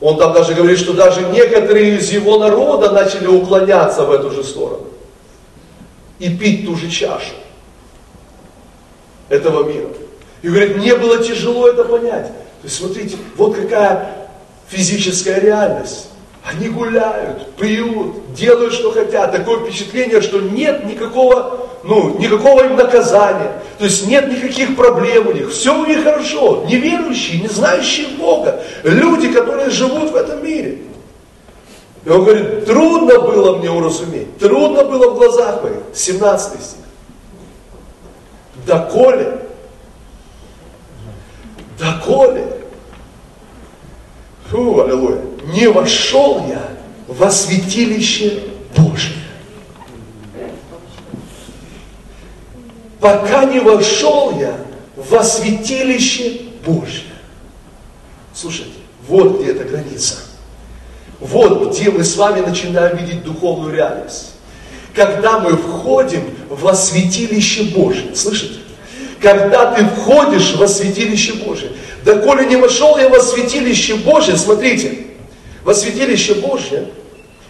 [0.00, 4.42] Он там даже говорит, что даже некоторые из его народа начали уклоняться в эту же
[4.42, 4.86] сторону.
[6.18, 7.34] И пить ту же чашу
[9.28, 9.88] этого мира.
[10.40, 12.28] И говорит, мне было тяжело это понять.
[12.28, 14.19] То есть смотрите, вот какая
[14.70, 16.08] физическая реальность.
[16.42, 19.32] Они гуляют, пьют, делают, что хотят.
[19.32, 23.60] Такое впечатление, что нет никакого, ну, никакого им наказания.
[23.78, 25.50] То есть нет никаких проблем у них.
[25.50, 26.64] Все у них хорошо.
[26.66, 28.62] Неверующие, не знающие Бога.
[28.84, 30.78] Люди, которые живут в этом мире.
[32.06, 34.38] И он говорит, трудно было мне уразуметь.
[34.38, 35.76] Трудно было в глазах моих.
[35.94, 36.78] 17 стих.
[38.66, 39.42] Доколе.
[41.78, 42.59] Доколе
[44.50, 45.20] Фу, аллилуйя.
[45.52, 46.62] Не вошел я
[47.06, 48.42] во святилище
[48.76, 49.14] Божие.
[52.98, 54.56] Пока не вошел я
[54.96, 57.04] во святилище Божье.
[58.34, 58.72] Слушайте,
[59.06, 60.16] вот где эта граница.
[61.20, 64.32] Вот где мы с вами начинаем видеть духовную реальность.
[64.94, 68.16] Когда мы входим во святилище Божие.
[68.16, 68.60] Слышите?
[69.20, 71.72] Когда ты входишь во святилище Божие.
[72.04, 75.06] Да коли не вошел я во святилище Божье, смотрите,
[75.64, 76.88] во святилище Божье,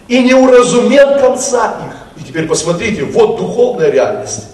[0.07, 2.21] и не уразумел конца их.
[2.21, 4.45] И теперь посмотрите, вот духовная реальность.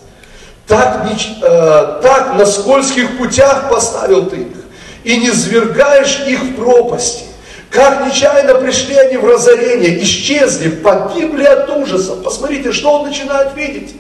[0.68, 4.58] Так, э, так на скользких путях поставил ты их,
[5.04, 7.24] и не свергаешь их в пропасти.
[7.70, 12.16] Как нечаянно пришли они в разорение, исчезли, погибли от ужаса.
[12.16, 13.96] Посмотрите, что он начинает видеть.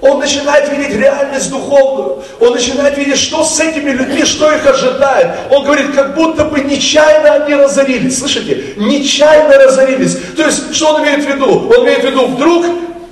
[0.00, 2.22] Он начинает видеть реальность духовную.
[2.40, 5.28] Он начинает видеть, что с этими людьми, что их ожидает.
[5.50, 8.18] Он говорит, как будто бы нечаянно они разорились.
[8.18, 8.74] Слышите?
[8.76, 10.18] Нечаянно разорились.
[10.36, 11.72] То есть, что он имеет в виду?
[11.74, 12.66] Он имеет в виду, вдруг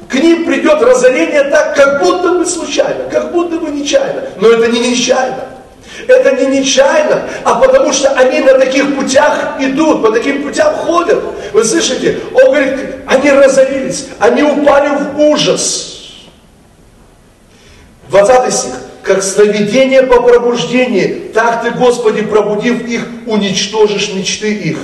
[0.08, 4.22] К ним придет разорение так, как будто бы случайно, как будто бы нечаянно.
[4.36, 5.44] Но это не нечаянно.
[6.06, 11.22] Это не нечаянно, а потому что они на таких путях идут, по таким путям ходят.
[11.52, 12.18] Вы слышите?
[12.34, 12.74] Он говорит,
[13.06, 15.93] они разорились, они упали в ужас.
[18.08, 18.72] 20 стих.
[19.02, 24.78] Как сновидение по пробуждении, так ты, Господи, пробудив их, уничтожишь мечты их.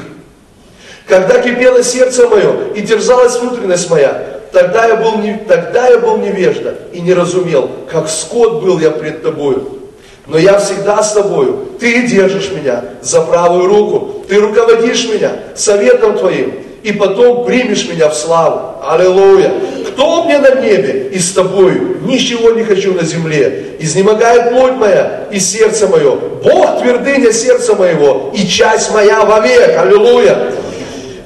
[1.07, 6.19] Когда кипело сердце мое и терзалась внутренность моя, тогда я был, не, тогда я был
[6.19, 9.81] невежда и не разумел, как скот был я пред тобою.
[10.27, 11.71] Но я всегда с тобою.
[11.81, 14.25] Ты держишь меня за правую руку.
[14.29, 16.55] Ты руководишь меня советом твоим.
[16.83, 18.77] И потом примешь меня в славу.
[18.83, 19.53] Аллилуйя.
[19.89, 21.99] Кто мне на небе и с тобою?
[22.03, 23.77] Ничего не хочу на земле.
[23.79, 26.17] Изнемогает плоть моя и сердце мое.
[26.17, 29.77] Бог твердыня сердца моего и часть моя вовек.
[29.77, 30.53] Аллилуйя.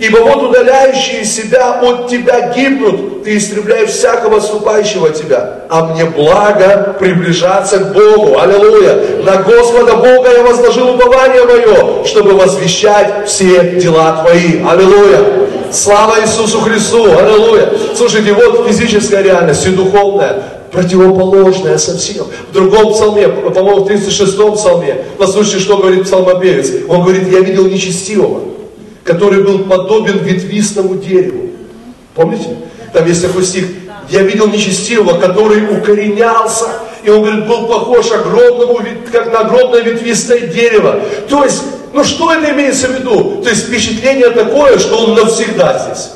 [0.04, 5.60] Ибо вот удаляющие себя от тебя гибнут, ты истребляешь всякого ступающего от тебя.
[5.70, 8.38] А мне благо приближаться к Богу.
[8.38, 9.22] Аллилуйя.
[9.24, 14.62] На Господа Бога я возложил упование мое, чтобы возвещать все дела твои.
[14.62, 15.20] Аллилуйя.
[15.72, 17.04] Слава Иисусу Христу.
[17.04, 17.72] Аллилуйя.
[17.96, 22.26] Слушайте, вот физическая реальность и духовная противоположная совсем.
[22.50, 26.70] В другом псалме, по-моему, в 36-м псалме, послушайте, что говорит псалмопевец.
[26.90, 28.53] Он говорит, я видел нечестивого
[29.04, 31.50] который был подобен ветвистому дереву.
[32.14, 32.56] Помните?
[32.92, 33.66] Там есть такой стих.
[34.08, 36.66] Я видел нечестивого, который укоренялся.
[37.02, 38.80] И он говорит, был похож огромному,
[39.12, 41.00] как на огромное ветвистое дерево.
[41.28, 43.42] То есть, ну что это имеется в виду?
[43.42, 46.10] То есть впечатление такое, что он навсегда здесь.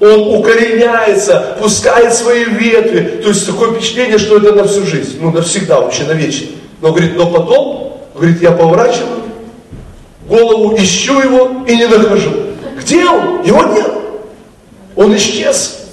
[0.00, 3.20] Он укореняется, пускает свои ветви.
[3.22, 5.18] То есть такое впечатление, что это на всю жизнь.
[5.20, 6.48] Ну, навсегда, вообще, навечно.
[6.80, 9.23] Но говорит, но потом, говорит, я поворачиваю
[10.28, 12.30] голову, ищу его и не нахожу.
[12.78, 13.42] Где он?
[13.42, 13.90] Его нет.
[14.96, 15.90] Он исчез.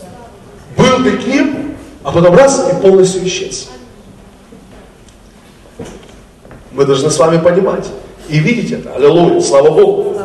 [0.77, 3.69] Был таким, а потом раз и полностью исчез.
[6.71, 7.87] Мы должны с вами понимать
[8.29, 8.95] и видеть это.
[8.95, 10.15] Аллилуйя, слава Богу.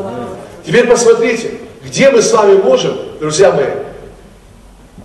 [0.65, 1.53] Теперь посмотрите,
[1.85, 3.67] где мы с вами можем, друзья мои,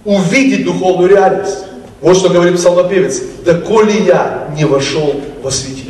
[0.06, 1.58] увидеть духовную реальность.
[2.02, 3.22] Вот что говорит псалмопевец.
[3.46, 5.81] Да коли я не вошел во святилище.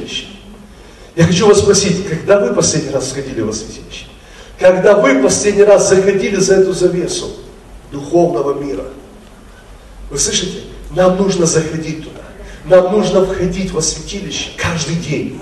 [1.16, 4.05] Я хочу вас спросить, когда вы последний раз сходили во святилище?
[4.59, 7.32] Когда вы последний раз заходили за эту завесу
[7.91, 8.86] духовного мира?
[10.09, 10.59] Вы слышите?
[10.95, 12.22] Нам нужно заходить туда.
[12.66, 15.39] Нам нужно входить во святилище каждый день.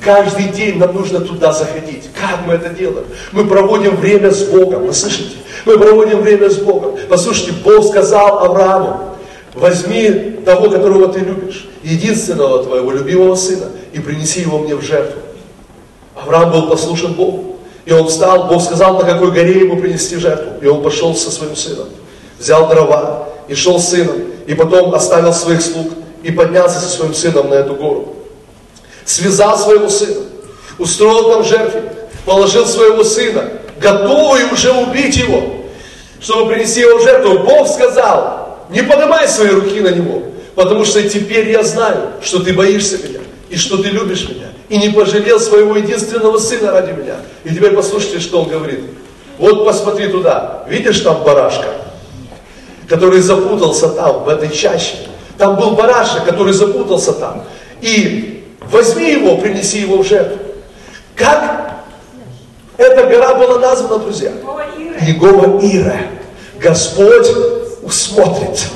[0.00, 2.04] Каждый день нам нужно туда заходить.
[2.18, 3.06] Как мы это делаем?
[3.32, 4.86] Мы проводим время с Богом.
[4.86, 5.36] Вы слышите?
[5.64, 6.96] Мы проводим время с Богом.
[7.08, 9.16] Послушайте, Бог сказал Аврааму,
[9.54, 15.20] возьми того, которого ты любишь, единственного твоего любимого сына, и принеси его мне в жертву.
[16.14, 17.56] Авраам был послушен Богу.
[17.84, 20.52] И он встал, Бог сказал, на какой горе ему принести жертву.
[20.60, 21.88] И он пошел со своим сыном.
[22.38, 24.16] Взял дрова и шел с сыном.
[24.46, 25.88] И потом оставил своих слуг
[26.22, 28.14] и поднялся со своим сыном на эту гору.
[29.04, 30.20] Связал своего сына,
[30.78, 31.80] устроил там жертву,
[32.26, 33.44] положил своего сына,
[33.80, 35.42] готовый уже убить его,
[36.20, 37.38] чтобы принести его в жертву.
[37.38, 40.24] Бог сказал, не поднимай свои руки на него,
[40.54, 44.76] потому что теперь я знаю, что ты боишься меня и что ты любишь меня, и
[44.78, 47.16] не пожалел своего единственного сына ради меня.
[47.44, 48.80] И теперь послушайте, что он говорит.
[49.38, 51.68] Вот посмотри туда, видишь там барашка,
[52.88, 54.96] который запутался там, в этой чаще.
[55.38, 57.44] Там был барашек, который запутался там.
[57.80, 60.38] И возьми его, принеси его в жертву.
[61.14, 61.84] Как
[62.76, 64.32] эта гора была названа, друзья?
[65.00, 65.98] Егова Ира.
[66.60, 67.28] Господь
[67.82, 68.66] усмотрит.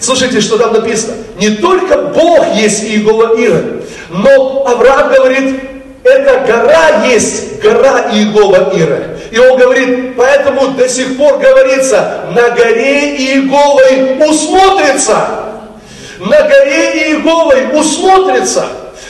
[0.00, 1.14] Слушайте, что там написано.
[1.36, 3.62] Не только Бог есть Иегова Ира,
[4.10, 5.60] но Авраам говорит,
[6.04, 8.98] эта гора есть гора Иегова Ира.
[9.30, 15.16] И он говорит, поэтому до сих пор говорится, на горе Иеговой усмотрится.
[16.18, 18.66] На горе Иеговой усмотрится.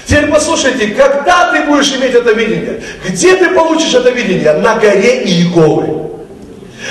[0.07, 2.83] Теперь послушайте, когда ты будешь иметь это видение?
[3.05, 4.53] Где ты получишь это видение?
[4.53, 6.02] На горе Иеговы.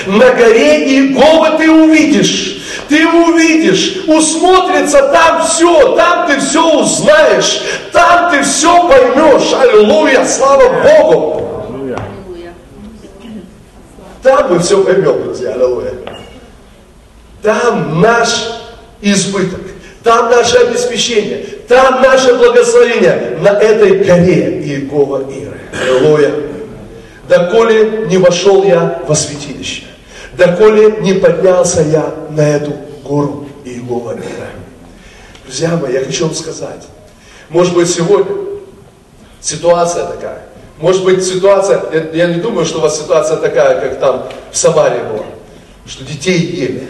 [0.08, 2.62] На горе Иеговы ты увидишь
[2.92, 7.62] ты увидишь, усмотрится там все, там ты все узнаешь,
[7.94, 9.54] там ты все поймешь.
[9.54, 11.48] Аллилуйя, слава Богу.
[14.22, 15.94] Там мы все поймем, друзья, аллилуйя.
[17.42, 18.60] Там наш
[19.02, 19.62] избыток,
[20.04, 25.62] там наше обеспечение, там наше благословение на этой горе Иегова Иры.
[25.74, 26.51] Аллилуйя.
[27.28, 29.84] Доколе не вошел я во святилище
[30.34, 34.50] доколе не поднялся я на эту гору Иегова мира.
[35.46, 36.88] Друзья мои, я хочу вам сказать,
[37.50, 38.36] может быть сегодня
[39.42, 40.44] ситуация такая,
[40.80, 44.58] может быть ситуация, я, я не думаю, что у вас ситуация такая, как там в
[44.58, 45.26] Самаре была,
[45.86, 46.88] что детей ели.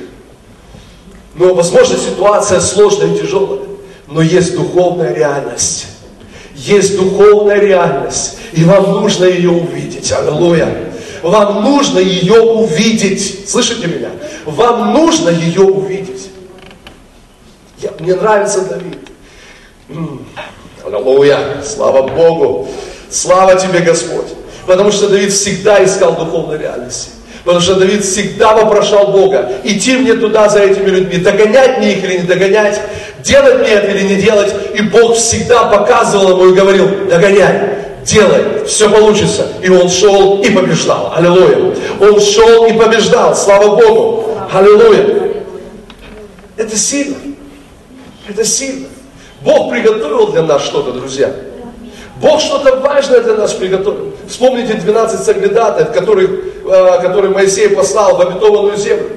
[1.34, 3.62] Но, возможно, ситуация сложная и тяжелая.
[4.08, 5.88] Но есть духовная реальность.
[6.56, 8.38] Есть духовная реальность.
[8.54, 10.12] И вам нужно ее увидеть.
[10.12, 10.92] Аллилуйя.
[11.22, 13.50] Вам нужно ее увидеть.
[13.50, 14.10] Слышите меня?
[14.46, 16.30] Вам нужно ее увидеть.
[17.80, 19.00] Я, мне нравится Давид.
[20.86, 21.40] Аллилуйя.
[21.64, 22.68] Слава Богу.
[23.10, 24.28] Слава тебе, Господь.
[24.66, 27.10] Потому что Давид всегда искал духовной реальности.
[27.44, 32.04] Потому что Давид всегда вопрошал Бога, идти мне туда за этими людьми, догонять мне их
[32.04, 32.80] или не догонять,
[33.24, 34.54] делать мне это или не делать.
[34.76, 39.48] И Бог всегда показывал ему и говорил, догоняй, делай, все получится.
[39.62, 41.14] И он шел и побеждал.
[41.16, 41.76] Аллилуйя.
[42.00, 43.36] Он шел и побеждал.
[43.36, 44.38] Слава Богу.
[44.52, 45.32] Аллилуйя.
[46.58, 47.16] Это сильно.
[48.28, 48.88] Это сильно.
[49.42, 51.32] Бог приготовил для нас что-то, друзья.
[52.22, 54.14] Бог что-то важное для нас приготовил.
[54.28, 59.10] Вспомните 12 соглядатаев, которых, э, которые Моисей послал в обетованную землю.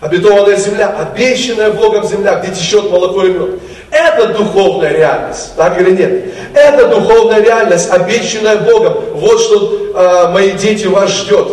[0.00, 3.50] Обетованная земля, обещанная Богом земля, где течет молоко и мед.
[3.90, 6.34] Это духовная реальность, так или нет?
[6.54, 8.94] Это духовная реальность, обещанная Богом.
[9.14, 11.48] Вот что э, мои дети вас ждет.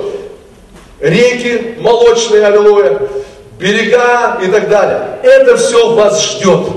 [1.00, 3.00] Реки молочные, аллилуйя,
[3.60, 5.20] берега и так далее.
[5.22, 6.68] Это все вас ждет.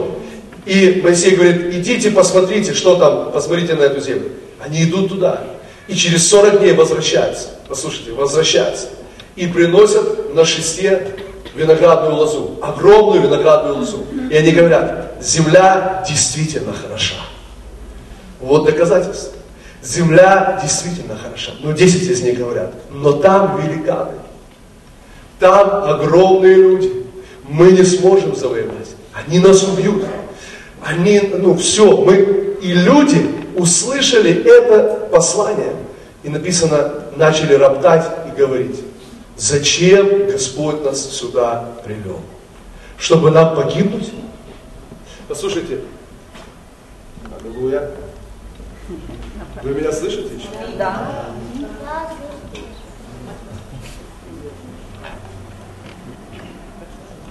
[0.66, 4.32] И Моисей говорит, идите посмотрите, что там, посмотрите на эту землю.
[4.60, 5.44] Они идут туда.
[5.86, 7.48] И через 40 дней возвращаются.
[7.68, 8.88] Послушайте, возвращаются.
[9.36, 11.06] И приносят на шесте
[11.56, 12.58] виноградную лозу.
[12.62, 14.04] Огромную виноградную лозу.
[14.30, 17.16] И они говорят, земля действительно хороша.
[18.40, 19.32] Вот доказательство.
[19.82, 21.52] Земля действительно хороша.
[21.60, 22.72] Ну, 10 из них говорят.
[22.90, 24.12] Но там великаны.
[25.38, 26.92] Там огромные люди.
[27.48, 28.94] Мы не сможем завоевать.
[29.14, 30.04] Они нас убьют
[30.86, 35.74] они, ну все, мы и люди услышали это послание.
[36.22, 38.80] И написано, начали роптать и говорить,
[39.36, 42.20] зачем Господь нас сюда привел?
[42.98, 44.12] Чтобы нам погибнуть?
[45.28, 45.80] Послушайте,
[47.40, 47.90] Аллилуйя.
[49.62, 50.48] Вы меня слышите еще?
[50.78, 51.26] Да.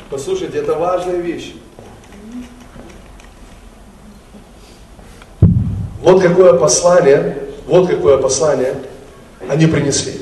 [0.10, 1.56] Послушайте, это важная вещь.
[6.02, 8.76] Вот какое послание, вот какое послание
[9.50, 10.22] они принесли.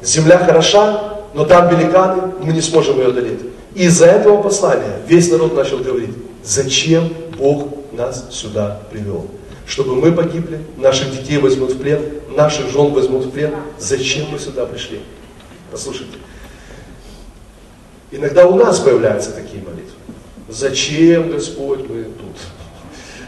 [0.00, 3.40] Земля хороша, но там великаны, мы не сможем ее одолеть.
[3.74, 9.26] И из-за этого послания весь народ начал говорить, зачем Бог нас сюда привел?
[9.66, 12.02] Чтобы мы погибли, наших детей возьмут в плен,
[12.36, 13.54] наших жен возьмут в плен.
[13.78, 15.00] Зачем мы сюда пришли?
[15.70, 16.18] Послушайте.
[18.10, 19.92] Иногда у нас появляются такие молитвы.
[20.48, 22.36] Зачем, Господь, мы тут?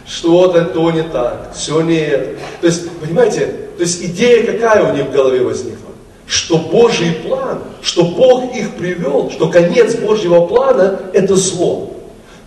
[0.07, 2.39] что-то то не так, все не это.
[2.61, 3.47] То есть, понимаете,
[3.77, 5.91] то есть идея какая у них в голове возникла?
[6.27, 11.95] Что Божий план, что Бог их привел, что конец Божьего плана это зло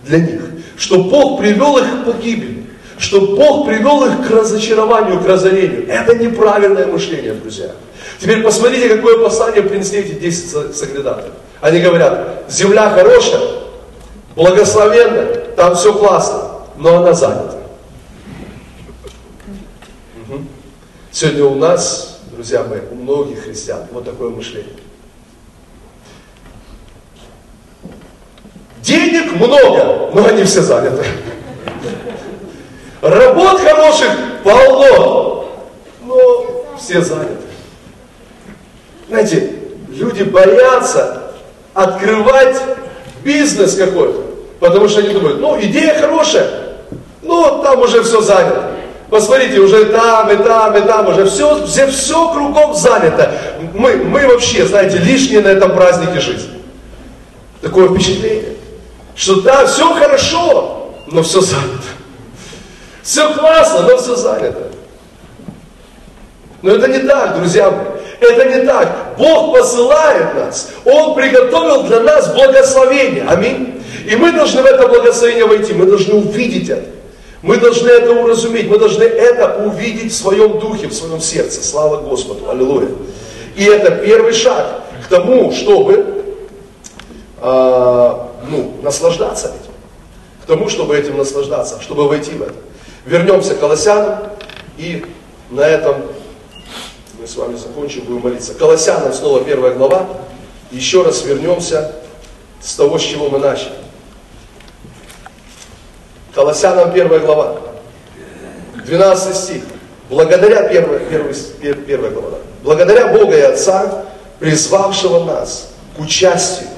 [0.03, 0.41] для них.
[0.77, 2.65] Что Бог привел их к погибели,
[2.97, 5.87] что Бог привел их к разочарованию, к разорению.
[5.89, 7.71] Это неправильное мышление, друзья.
[8.19, 11.31] Теперь посмотрите, какое послание принесли эти 10 соглядатов.
[11.61, 13.41] Они говорят, земля хорошая,
[14.35, 16.49] благословенная, там все классно
[16.79, 17.57] но она занята.
[21.11, 22.08] Сегодня у нас,
[22.39, 24.71] друзья мои, у многих христиан вот такое мышление.
[28.81, 31.03] Денег много, но они все заняты.
[33.01, 34.11] Работ хороших
[34.45, 35.49] полно,
[36.05, 37.43] но все заняты.
[39.09, 39.55] Знаете,
[39.89, 41.33] люди боятся
[41.73, 42.55] открывать
[43.21, 44.23] бизнес какой-то,
[44.61, 46.77] потому что они думают, ну, идея хорошая,
[47.21, 48.68] ну, там уже все занято.
[49.09, 53.31] Посмотрите, уже там, и там, и там, уже все, все, все кругом занято.
[53.73, 56.61] Мы, мы вообще, знаете, лишние на этом празднике жизни.
[57.61, 58.55] Такое впечатление,
[59.15, 61.87] что да, все хорошо, но все занято.
[63.01, 64.67] Все классно, но все занято.
[66.61, 67.85] Но это не так, друзья мои.
[68.19, 69.15] Это не так.
[69.17, 70.71] Бог посылает нас.
[70.85, 73.25] Он приготовил для нас благословение.
[73.27, 73.81] Аминь.
[74.05, 75.73] И мы должны в это благословение войти.
[75.73, 76.98] Мы должны увидеть это.
[77.41, 81.63] Мы должны это уразуметь, мы должны это увидеть в своем духе, в своем сердце.
[81.63, 82.89] Слава Господу, аллилуйя.
[83.55, 86.23] И это первый шаг к тому, чтобы
[87.41, 88.13] э,
[88.49, 89.73] ну, наслаждаться этим.
[90.43, 92.55] К тому, чтобы этим наслаждаться, чтобы войти в это.
[93.05, 94.19] Вернемся к Колоссянам
[94.77, 95.05] и
[95.49, 95.95] на этом
[97.19, 98.53] мы с вами закончим, будем молиться.
[98.53, 100.07] Колоссянам снова первая глава.
[100.71, 101.95] Еще раз вернемся
[102.61, 103.73] с того, с чего мы начали.
[106.39, 107.57] Колоссянам 1 глава,
[108.85, 109.63] 12 стих.
[110.09, 110.85] Благодаря, 1,
[111.61, 114.05] 1, 1 глава, благодаря Бога и Отца,
[114.39, 116.69] призвавшего нас к участию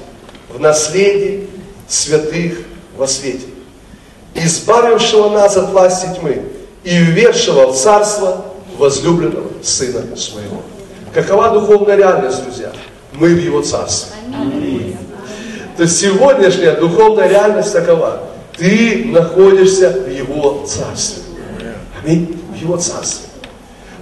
[0.52, 1.48] в наследии
[1.86, 2.58] святых
[2.96, 3.46] во свете,
[4.34, 6.42] избавившего нас от власти тьмы
[6.82, 8.46] и ввершего в царство
[8.76, 10.62] возлюбленного Сына Своего.
[11.14, 12.72] Какова духовная реальность, друзья?
[13.12, 14.16] Мы в Его Царстве.
[15.76, 18.31] То есть сегодняшняя духовная реальность такова.
[18.56, 21.22] Ты находишься в Его Царстве.
[22.02, 22.38] Аминь.
[22.52, 23.28] В Его Царстве.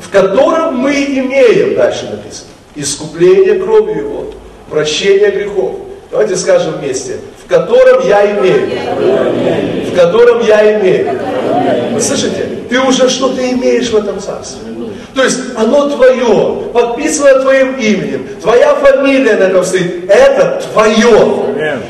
[0.00, 4.26] В котором мы имеем, дальше написано, искупление кровью Его,
[4.68, 5.76] прощение грехов.
[6.10, 7.18] Давайте скажем вместе.
[7.44, 9.86] В котором я имею.
[9.90, 11.20] В котором я имею.
[11.92, 12.46] Вы слышите?
[12.68, 14.60] Ты уже что-то имеешь в этом царстве.
[15.20, 21.10] То есть оно твое, подписано твоим именем, твоя фамилия на этом стоит, это твое.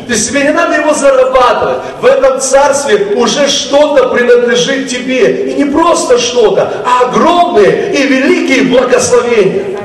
[0.08, 1.78] То есть тебе не надо его зарабатывать.
[2.00, 5.52] В этом царстве уже что-то принадлежит тебе.
[5.52, 9.78] И не просто что-то, а огромные и великие благословения.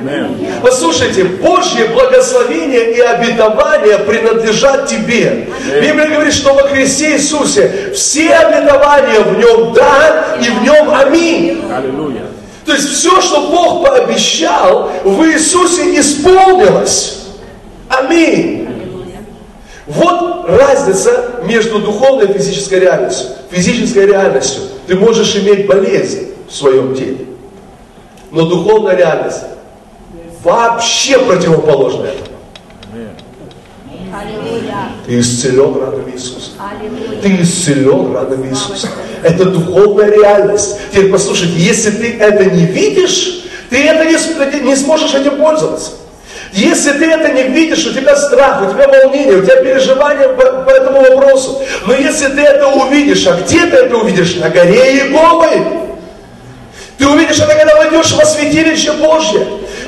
[0.64, 5.50] Послушайте, Божье благословение и обетование принадлежат тебе.
[5.80, 11.64] Библия говорит, что во Христе Иисусе все обетования в нем да и в нем аминь.
[11.72, 12.25] Аллилуйя.
[12.66, 17.26] То есть все, что Бог пообещал, в Иисусе исполнилось.
[17.88, 18.68] Аминь.
[19.86, 23.28] Вот разница между духовной и физической реальностью.
[23.52, 27.26] Физической реальностью ты можешь иметь болезнь в своем теле.
[28.32, 29.44] Но духовная реальность
[30.44, 32.35] вообще противоположна этому.
[35.06, 36.52] Ты исцелен радом Иисуса.
[37.22, 38.90] Ты исцелен радом Иисуса.
[39.24, 40.78] Это духовная реальность.
[40.92, 45.92] Теперь послушайте, если ты это не видишь, ты это не, не сможешь этим пользоваться.
[46.54, 50.64] Если ты это не видишь, у тебя страх, у тебя волнение, у тебя переживания по,
[50.64, 51.62] по этому вопросу.
[51.86, 54.36] Но если ты это увидишь, а где ты это увидишь?
[54.36, 55.86] На горе Иеговы.
[56.98, 59.46] Ты увидишь это, когда войдешь во святилище Божье.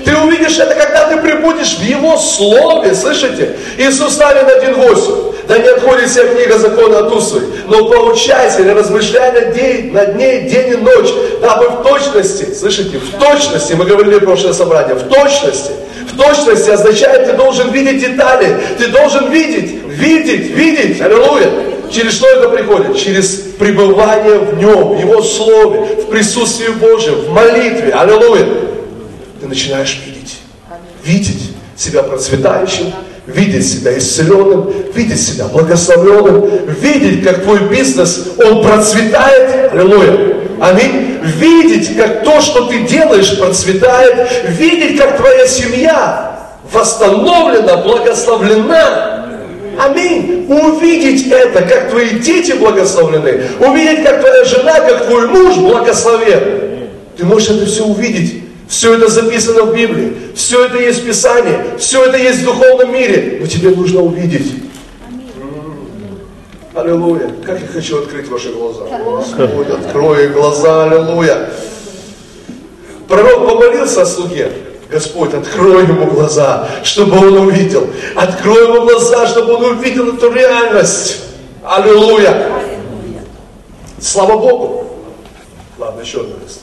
[0.07, 2.95] Ты увидишь это, когда ты прибудешь в Его Слове.
[2.95, 3.57] Слышите?
[3.77, 5.35] Иисус Навин 1.8.
[5.49, 7.35] Да не отходит вся книга закона от уст
[7.67, 11.09] но поучайся или размышляй над, день, над ней день и ночь,
[11.41, 15.71] дабы в точности, слышите, в точности, мы говорили в прошлое собрание, в точности,
[16.11, 21.49] в точности означает, ты должен видеть детали, ты должен видеть, видеть, видеть, аллилуйя.
[21.91, 22.97] Через что это приходит?
[22.97, 23.27] Через
[23.57, 27.93] пребывание в Нем, в Его Слове, в присутствии Божьем, в молитве.
[27.93, 28.66] Аллилуйя.
[29.47, 30.39] Начинаешь видеть.
[31.03, 32.91] Видеть себя процветающим,
[33.27, 36.49] видеть себя исцеленным, видеть себя благословленным,
[36.81, 39.71] видеть, как твой бизнес, он процветает.
[39.73, 40.37] Аллилуйя.
[40.59, 41.19] Аминь.
[41.37, 44.27] Видеть, как то, что ты делаешь, процветает.
[44.49, 46.39] Видеть, как твоя семья
[46.71, 49.29] восстановлена, благословлена.
[49.79, 50.47] Аминь.
[50.49, 53.43] Увидеть это, как твои дети благословлены.
[53.59, 56.89] Увидеть, как твоя жена, как твой муж благословен.
[57.15, 58.46] Ты можешь это все увидеть.
[58.67, 60.31] Все это записано в Библии.
[60.35, 61.77] Все это есть в Писании.
[61.77, 63.37] Все это есть в духовном мире.
[63.39, 64.63] Но тебе нужно увидеть.
[66.73, 67.33] Аллилуйя.
[67.45, 68.85] Как я хочу открыть ваши глаза.
[69.37, 70.83] Господь, открой глаза.
[70.83, 71.49] Аллилуйя.
[73.07, 74.51] Пророк помолился о слуге.
[74.89, 77.87] Господь, открой ему глаза, чтобы он увидел.
[78.15, 81.23] Открой ему глаза, чтобы он увидел эту реальность.
[81.63, 82.49] Аллилуйя.
[83.99, 84.85] Слава Богу.
[85.77, 86.61] Ладно, еще одно место.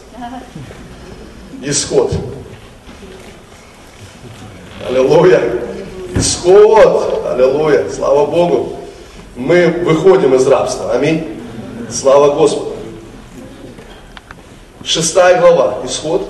[1.65, 2.13] Исход.
[4.87, 5.63] Аллилуйя.
[6.15, 7.25] Исход.
[7.27, 7.91] Аллилуйя.
[7.91, 8.81] Слава Богу.
[9.35, 10.93] Мы выходим из рабства.
[10.93, 11.41] Аминь.
[11.91, 12.77] Слава Господу.
[14.85, 15.81] Шестая глава.
[15.85, 16.29] Исход.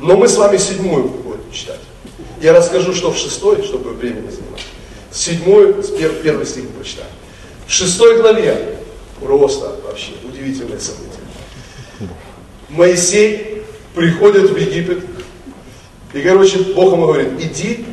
[0.00, 1.78] Но мы с вами седьмую будем читать.
[2.40, 4.62] Я расскажу, что в шестой, чтобы время не занимать.
[5.12, 5.74] Седьмую,
[6.24, 7.10] первый стих прочитаем.
[7.68, 8.78] В шестой главе
[9.20, 11.11] просто вообще удивительное событие.
[12.72, 13.62] Моисей
[13.94, 15.04] приходит в Египет,
[16.12, 17.84] и, короче, Бог ему говорит, иди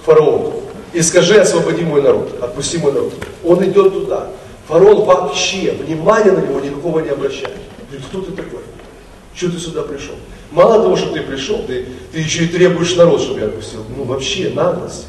[0.00, 0.64] к фараону
[0.94, 3.12] и скажи, освободи мой народ, отпусти мой народ.
[3.42, 4.28] Он идет туда.
[4.68, 7.56] Фараон вообще внимания на него никакого не обращает.
[7.90, 8.60] Говорит, кто ты такой?
[9.34, 10.14] Что ты сюда пришел?
[10.52, 13.84] Мало того, что ты пришел, ты, ты еще и требуешь народ, чтобы я отпустил.
[13.94, 15.06] Ну вообще наглость.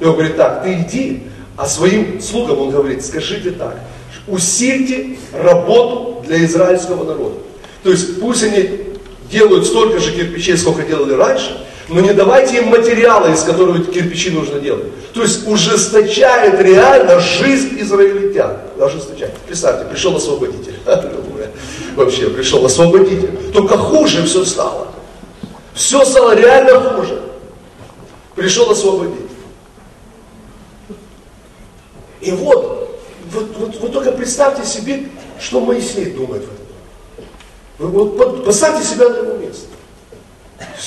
[0.00, 1.24] И он говорит, так, ты иди,
[1.58, 3.78] а своим слугам он говорит, скажите так,
[4.26, 7.36] усильте работу для израильского народа.
[7.82, 8.88] То есть пусть они
[9.30, 14.30] делают столько же кирпичей, сколько делали раньше, но не давайте им материала, из которого кирпичи
[14.30, 14.86] нужно делать.
[15.14, 18.58] То есть ужесточает реально жизнь израильтян.
[18.76, 19.34] Ужесточает.
[19.46, 20.74] Представьте, пришел освободитель.
[21.96, 23.30] Вообще, пришел освободитель.
[23.52, 24.88] Только хуже все стало.
[25.74, 27.22] Все стало реально хуже.
[28.34, 29.28] Пришел освободитель.
[32.20, 33.00] И вот,
[33.32, 35.08] вот, вот, вот только представьте себе,
[35.40, 36.57] что Моисей думает в
[37.78, 37.90] этом.
[37.90, 39.66] Вот поставьте себя на его место.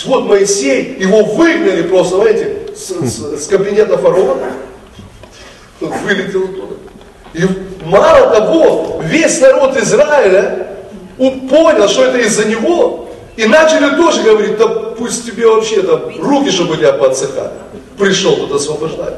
[0.05, 4.53] Вот Моисей, его выгнали просто, знаете, с, с, с кабинета фараона.
[5.80, 6.76] вылетел оттуда.
[7.34, 7.47] И
[7.85, 10.77] мало того, весь народ Израиля
[11.18, 16.51] понял, что это из-за него, и начали тоже говорить, да пусть тебе вообще там руки,
[16.51, 17.53] чтобы тебя подсыхали.
[17.97, 19.15] Пришел тут освобождать.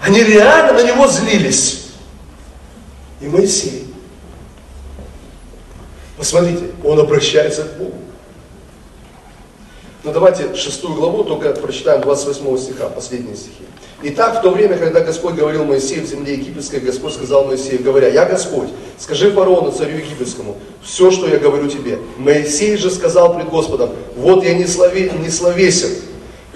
[0.00, 1.88] Они реально на него злились.
[3.20, 3.89] И Моисей.
[6.20, 7.94] Посмотрите, он обращается к Богу.
[10.04, 13.64] Ну давайте шестую главу только прочитаем 28 стиха, последние стихи.
[14.02, 18.08] Итак, в то время, когда Господь говорил Моисею в земле египетской, Господь сказал Моисею, говоря,
[18.08, 18.68] «Я Господь,
[18.98, 21.98] скажи фараону, царю египетскому, все, что я говорю тебе».
[22.18, 25.88] Моисей же сказал пред Господом, «Вот я не, слове, не словесен,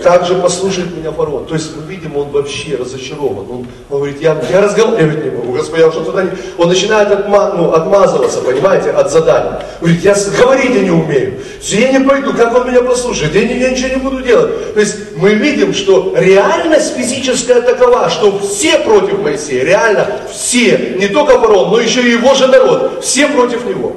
[0.02, 1.46] также послушает меня фараон.
[1.46, 3.46] То есть мы видим, он вообще разочарован.
[3.48, 6.30] Он, говорит, я, я разговаривать не могу, Господи, я что туда не...
[6.58, 9.64] Он начинает отма, ну, отмазываться, понимаете, от задания.
[9.80, 11.40] Говорит, я говорить я не умею.
[11.60, 13.34] Я не пойду, как он меня послушает?
[13.34, 14.74] Я, не, я ничего не буду делать.
[14.74, 21.06] То есть мы видим, что реальность физическая такова, что все против Моисея, реально все, не
[21.06, 23.94] только фараон, но еще и его же народ, все против него.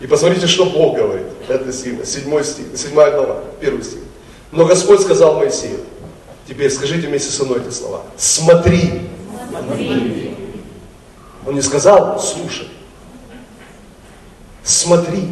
[0.00, 1.26] И посмотрите, что Бог говорит.
[1.48, 2.04] Это сильно.
[2.04, 4.00] Седьмой стих, седьмая глава, первый стих.
[4.52, 5.80] Но Господь сказал Моисею,
[6.46, 9.08] теперь скажите вместе со мной эти слова, смотри.
[9.48, 10.36] смотри.
[11.46, 12.68] Он не сказал, слушай.
[14.62, 15.28] Смотри.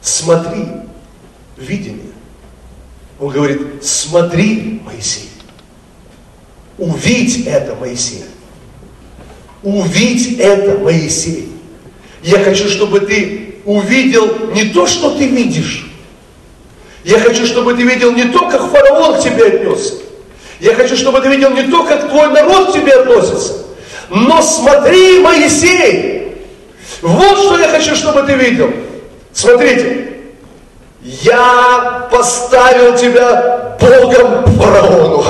[0.00, 0.64] Смотри.
[1.58, 2.12] Видение.
[3.20, 5.28] Он говорит, смотри, Моисей.
[6.78, 8.24] Увидь это, Моисей.
[9.62, 11.52] Увидь это, Моисей.
[12.22, 15.87] Я хочу, чтобы ты увидел не то, что ты видишь,
[17.04, 19.94] я хочу, чтобы ты видел не то, как фараон к тебе отнесся.
[20.60, 23.54] Я хочу, чтобы ты видел не то, как твой народ к тебе относится.
[24.10, 26.36] Но смотри, Моисей,
[27.02, 28.70] вот что я хочу, чтобы ты видел.
[29.32, 30.08] Смотрите,
[31.02, 35.24] я поставил тебя Богом фараону.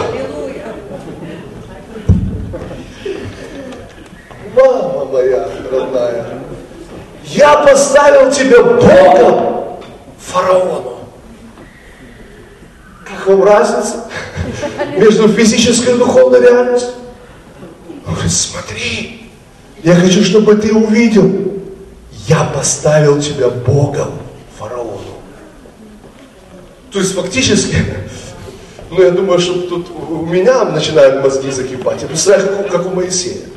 [4.56, 6.24] Мама моя родная,
[7.24, 9.78] я поставил тебя Богом
[10.18, 10.97] фараону.
[13.08, 14.04] Как разница
[14.96, 16.90] между физической и духовной реальностью?
[18.06, 19.30] Он говорит, смотри,
[19.82, 21.30] я хочу, чтобы ты увидел,
[22.26, 24.12] я поставил тебя Богом
[24.58, 25.00] фараону.
[26.90, 27.76] То есть фактически,
[28.90, 32.02] ну я думаю, что тут у меня начинают мозги закипать.
[32.02, 33.47] Я представляю, как у, как у Моисея.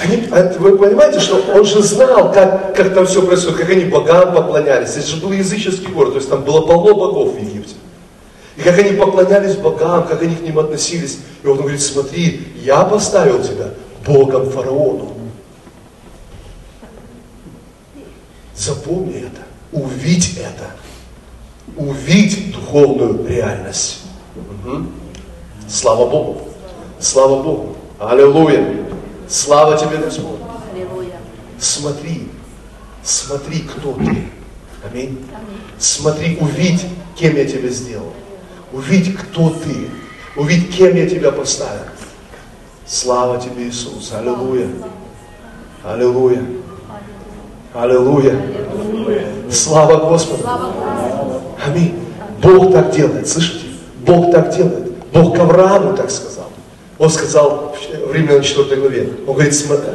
[0.00, 3.84] Они, а вы понимаете, что он же знал, как, как там все происходит, как они
[3.86, 4.90] богам поклонялись.
[4.90, 7.74] Это же был языческий город, то есть там было полно богов в Египте.
[8.56, 11.18] И как они поклонялись богам, как они к ним относились.
[11.42, 13.70] И он говорит, смотри, я поставил тебя
[14.06, 15.14] богом фараону.
[18.54, 19.42] Запомни это,
[19.72, 20.70] увидь это,
[21.76, 24.02] увидь духовную реальность.
[24.36, 24.86] Угу.
[25.68, 26.42] Слава Богу,
[27.00, 28.82] слава Богу, аллилуйя.
[29.32, 30.40] Слава тебе, Господь.
[31.58, 32.28] Смотри,
[33.02, 34.28] смотри, кто ты.
[34.84, 35.24] Аминь.
[35.78, 36.84] Смотри, увидь,
[37.16, 38.12] кем я тебя сделал.
[38.74, 39.88] Увидь, кто ты.
[40.36, 41.84] Увидь, кем я тебя поставил.
[42.86, 44.12] Слава тебе, Иисус.
[44.12, 44.68] Аллилуйя.
[45.82, 46.44] Аллилуйя.
[47.72, 48.38] Аллилуйя.
[49.50, 50.46] Слава Господу.
[51.66, 51.98] Аминь.
[52.42, 53.68] Бог так делает, слышите?
[54.04, 54.92] Бог так делает.
[55.10, 56.51] Бог к Аврааму так сказал.
[57.02, 57.74] Он сказал
[58.06, 59.90] в Римлянам 4 главе, он говорит, смотри,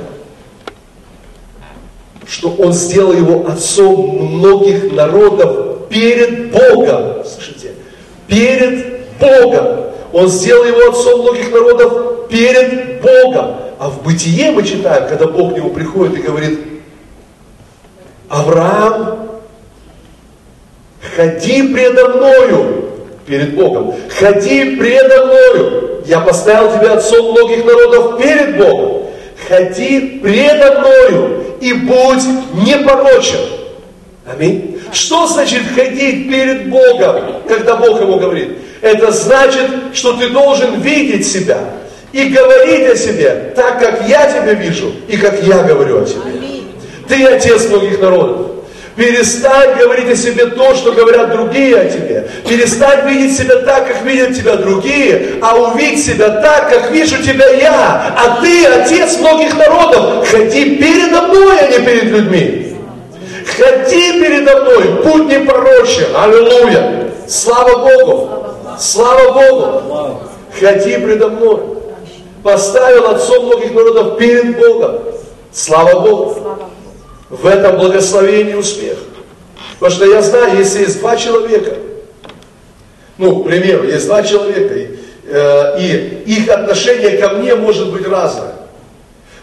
[2.27, 7.23] что он сделал его отцом многих народов перед Богом.
[7.23, 7.75] Слышите?
[8.27, 9.85] Перед Богом.
[10.11, 13.55] Он сделал его отцом многих народов перед Богом.
[13.79, 16.59] А в бытие мы читаем, когда Бог к нему приходит и говорит,
[18.27, 19.29] Авраам,
[21.15, 22.96] ходи предо мною,
[23.27, 29.03] перед Богом, ходи предо мною, я поставил тебя отцом многих народов перед Богом.
[29.47, 32.23] Ходи предо мною и будь
[32.65, 33.39] непорочен.
[34.25, 34.81] Аминь.
[34.91, 38.57] Что значит ходить перед Богом, когда Бог ему говорит?
[38.81, 41.59] Это значит, что ты должен видеть себя
[42.13, 46.21] и говорить о себе так, как я тебя вижу и как я говорю о тебе.
[47.07, 48.56] Ты отец многих народов.
[48.97, 52.27] Перестань говорить о себе то, что говорят другие о тебе.
[52.49, 57.47] Перестань видеть себя так, как видят тебя другие, а увидеть себя так, как вижу тебя
[57.47, 58.15] я.
[58.17, 62.75] А ты, отец многих народов, ходи передо мной, а не перед людьми.
[63.55, 66.07] Ходи передо мной, будь непорочен.
[66.15, 67.11] Аллилуйя.
[67.27, 68.29] Слава Богу.
[68.79, 70.21] Слава Богу.
[70.59, 71.59] Ходи предо мной.
[72.41, 75.01] Поставил отцом многих народов перед Богом.
[75.51, 76.57] Слава Богу
[77.29, 78.97] в этом благословении успех.
[79.79, 81.75] Потому что я знаю, если есть два человека,
[83.17, 88.07] ну, к примеру, есть два человека, и, э, и их отношение ко мне может быть
[88.07, 88.53] разное.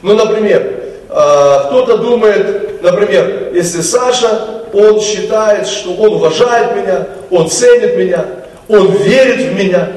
[0.03, 0.63] Ну, например,
[1.09, 8.25] э, кто-то думает, например, если Саша, он считает, что он уважает меня, он ценит меня,
[8.69, 9.89] он верит в меня,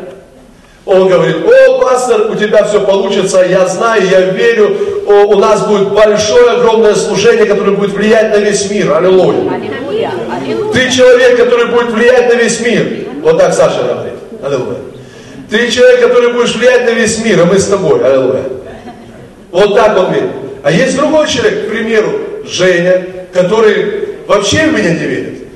[0.87, 5.67] он говорит, о, пастор, у тебя все получится, я знаю, я верю, о, у нас
[5.67, 8.93] будет большое, огромное служение, которое будет влиять на весь мир.
[8.93, 9.51] Аллилуйя.
[9.51, 10.11] Аллилуйя.
[10.71, 12.85] Ты человек, который будет влиять на весь мир.
[13.21, 14.13] Вот так Саша говорит.
[14.41, 14.77] Аллилуйя.
[15.49, 18.03] Ты человек, который будешь влиять на весь мир, а мы с тобой.
[18.05, 18.43] Аллилуйя.
[19.51, 20.29] Вот так он верит.
[20.63, 22.11] А есть другой человек, к примеру,
[22.45, 25.47] Женя, который вообще в меня не верит.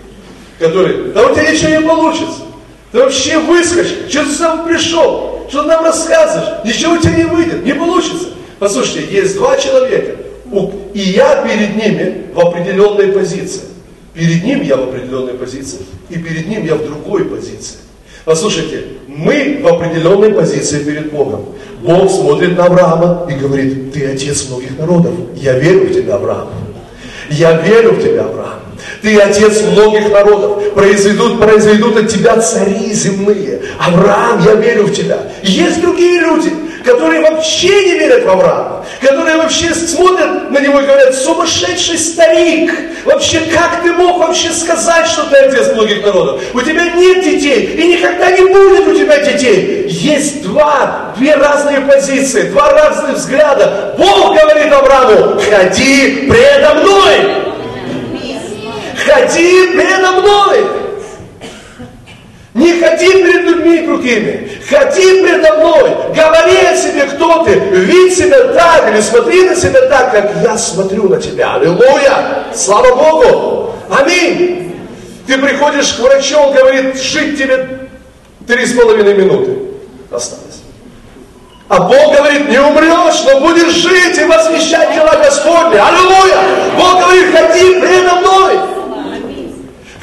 [0.60, 2.42] Который, да у тебя ничего не получится.
[2.92, 4.10] Ты вообще выскочка.
[4.10, 5.46] Что ты сам пришел?
[5.50, 6.66] Что нам рассказываешь?
[6.66, 8.30] Ничего у тебя не выйдет, не получится.
[8.60, 10.18] Послушайте, есть два человека.
[10.94, 13.64] И я перед ними в определенной позиции.
[14.14, 17.78] Перед ним я в определенной позиции, и перед ним я в другой позиции.
[18.26, 21.46] Послушайте, мы в определенной позиции перед Богом.
[21.82, 25.14] Бог смотрит на Авраама и говорит, ты отец многих народов.
[25.36, 26.50] Я верю в тебя, Авраам.
[27.30, 28.61] Я верю в тебя, Авраам.
[29.02, 30.74] Ты отец многих народов.
[30.74, 33.62] Произведут, произведут от тебя цари земные.
[33.80, 35.18] Авраам, я верю в тебя.
[35.42, 36.52] Есть другие люди,
[36.86, 42.72] которые вообще не верят в Авраама, которые вообще смотрят на него и говорят, сумасшедший старик,
[43.06, 46.42] вообще как ты мог вообще сказать, что ты отец многих народов?
[46.54, 49.88] У тебя нет детей, и никогда не будет у тебя детей.
[49.88, 53.96] Есть два, две разные позиции, два разных взгляда.
[53.98, 57.31] Бог говорит Аврааму, ходи предо мной
[59.12, 60.66] ходи предо мной.
[62.54, 68.40] Не ходи перед людьми другими, ходи предо мной, говори о себе, кто ты, видь себя
[68.54, 71.56] так или смотри на себя так, как я смотрю на тебя.
[71.56, 72.46] Аллилуйя!
[72.54, 73.76] Слава Богу!
[73.90, 74.76] Аминь!
[75.28, 77.88] Ты приходишь к врачу, он говорит, жить тебе
[78.46, 79.58] три с половиной минуты
[80.12, 80.62] осталось.
[81.70, 85.88] А Бог говорит, не умрешь, но будешь жить и восхищать дела Господня.
[85.88, 86.38] Аллилуйя!
[86.78, 88.71] Бог говорит, ходи предо мной.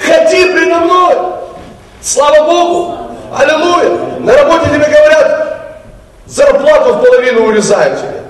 [0.08, 1.16] Ходи предо мной.
[2.00, 2.98] Слава Богу.
[3.36, 3.98] Аллилуйя.
[4.20, 5.74] На работе тебе говорят,
[6.26, 8.22] зарплату в половину урезаем тебе.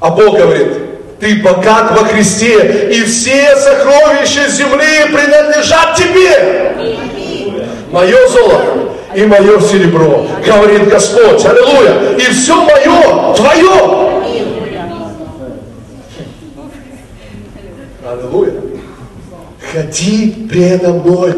[0.00, 6.98] А Бог говорит, ты богат во Христе, и все сокровища земли принадлежат тебе.
[7.92, 14.10] Мое золото и мое серебро, говорит Господь, аллилуйя, и все мое, твое.
[18.04, 18.71] Аллилуйя
[19.72, 21.34] ходи предо мной.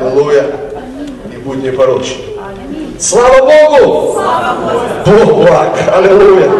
[0.00, 0.44] Аллилуйя.
[1.32, 2.16] И будь непорочен.
[3.00, 4.12] Слава Богу!
[4.14, 5.24] Слава Богу!
[5.26, 5.78] Бог благ!
[5.92, 6.50] Аллилуйя!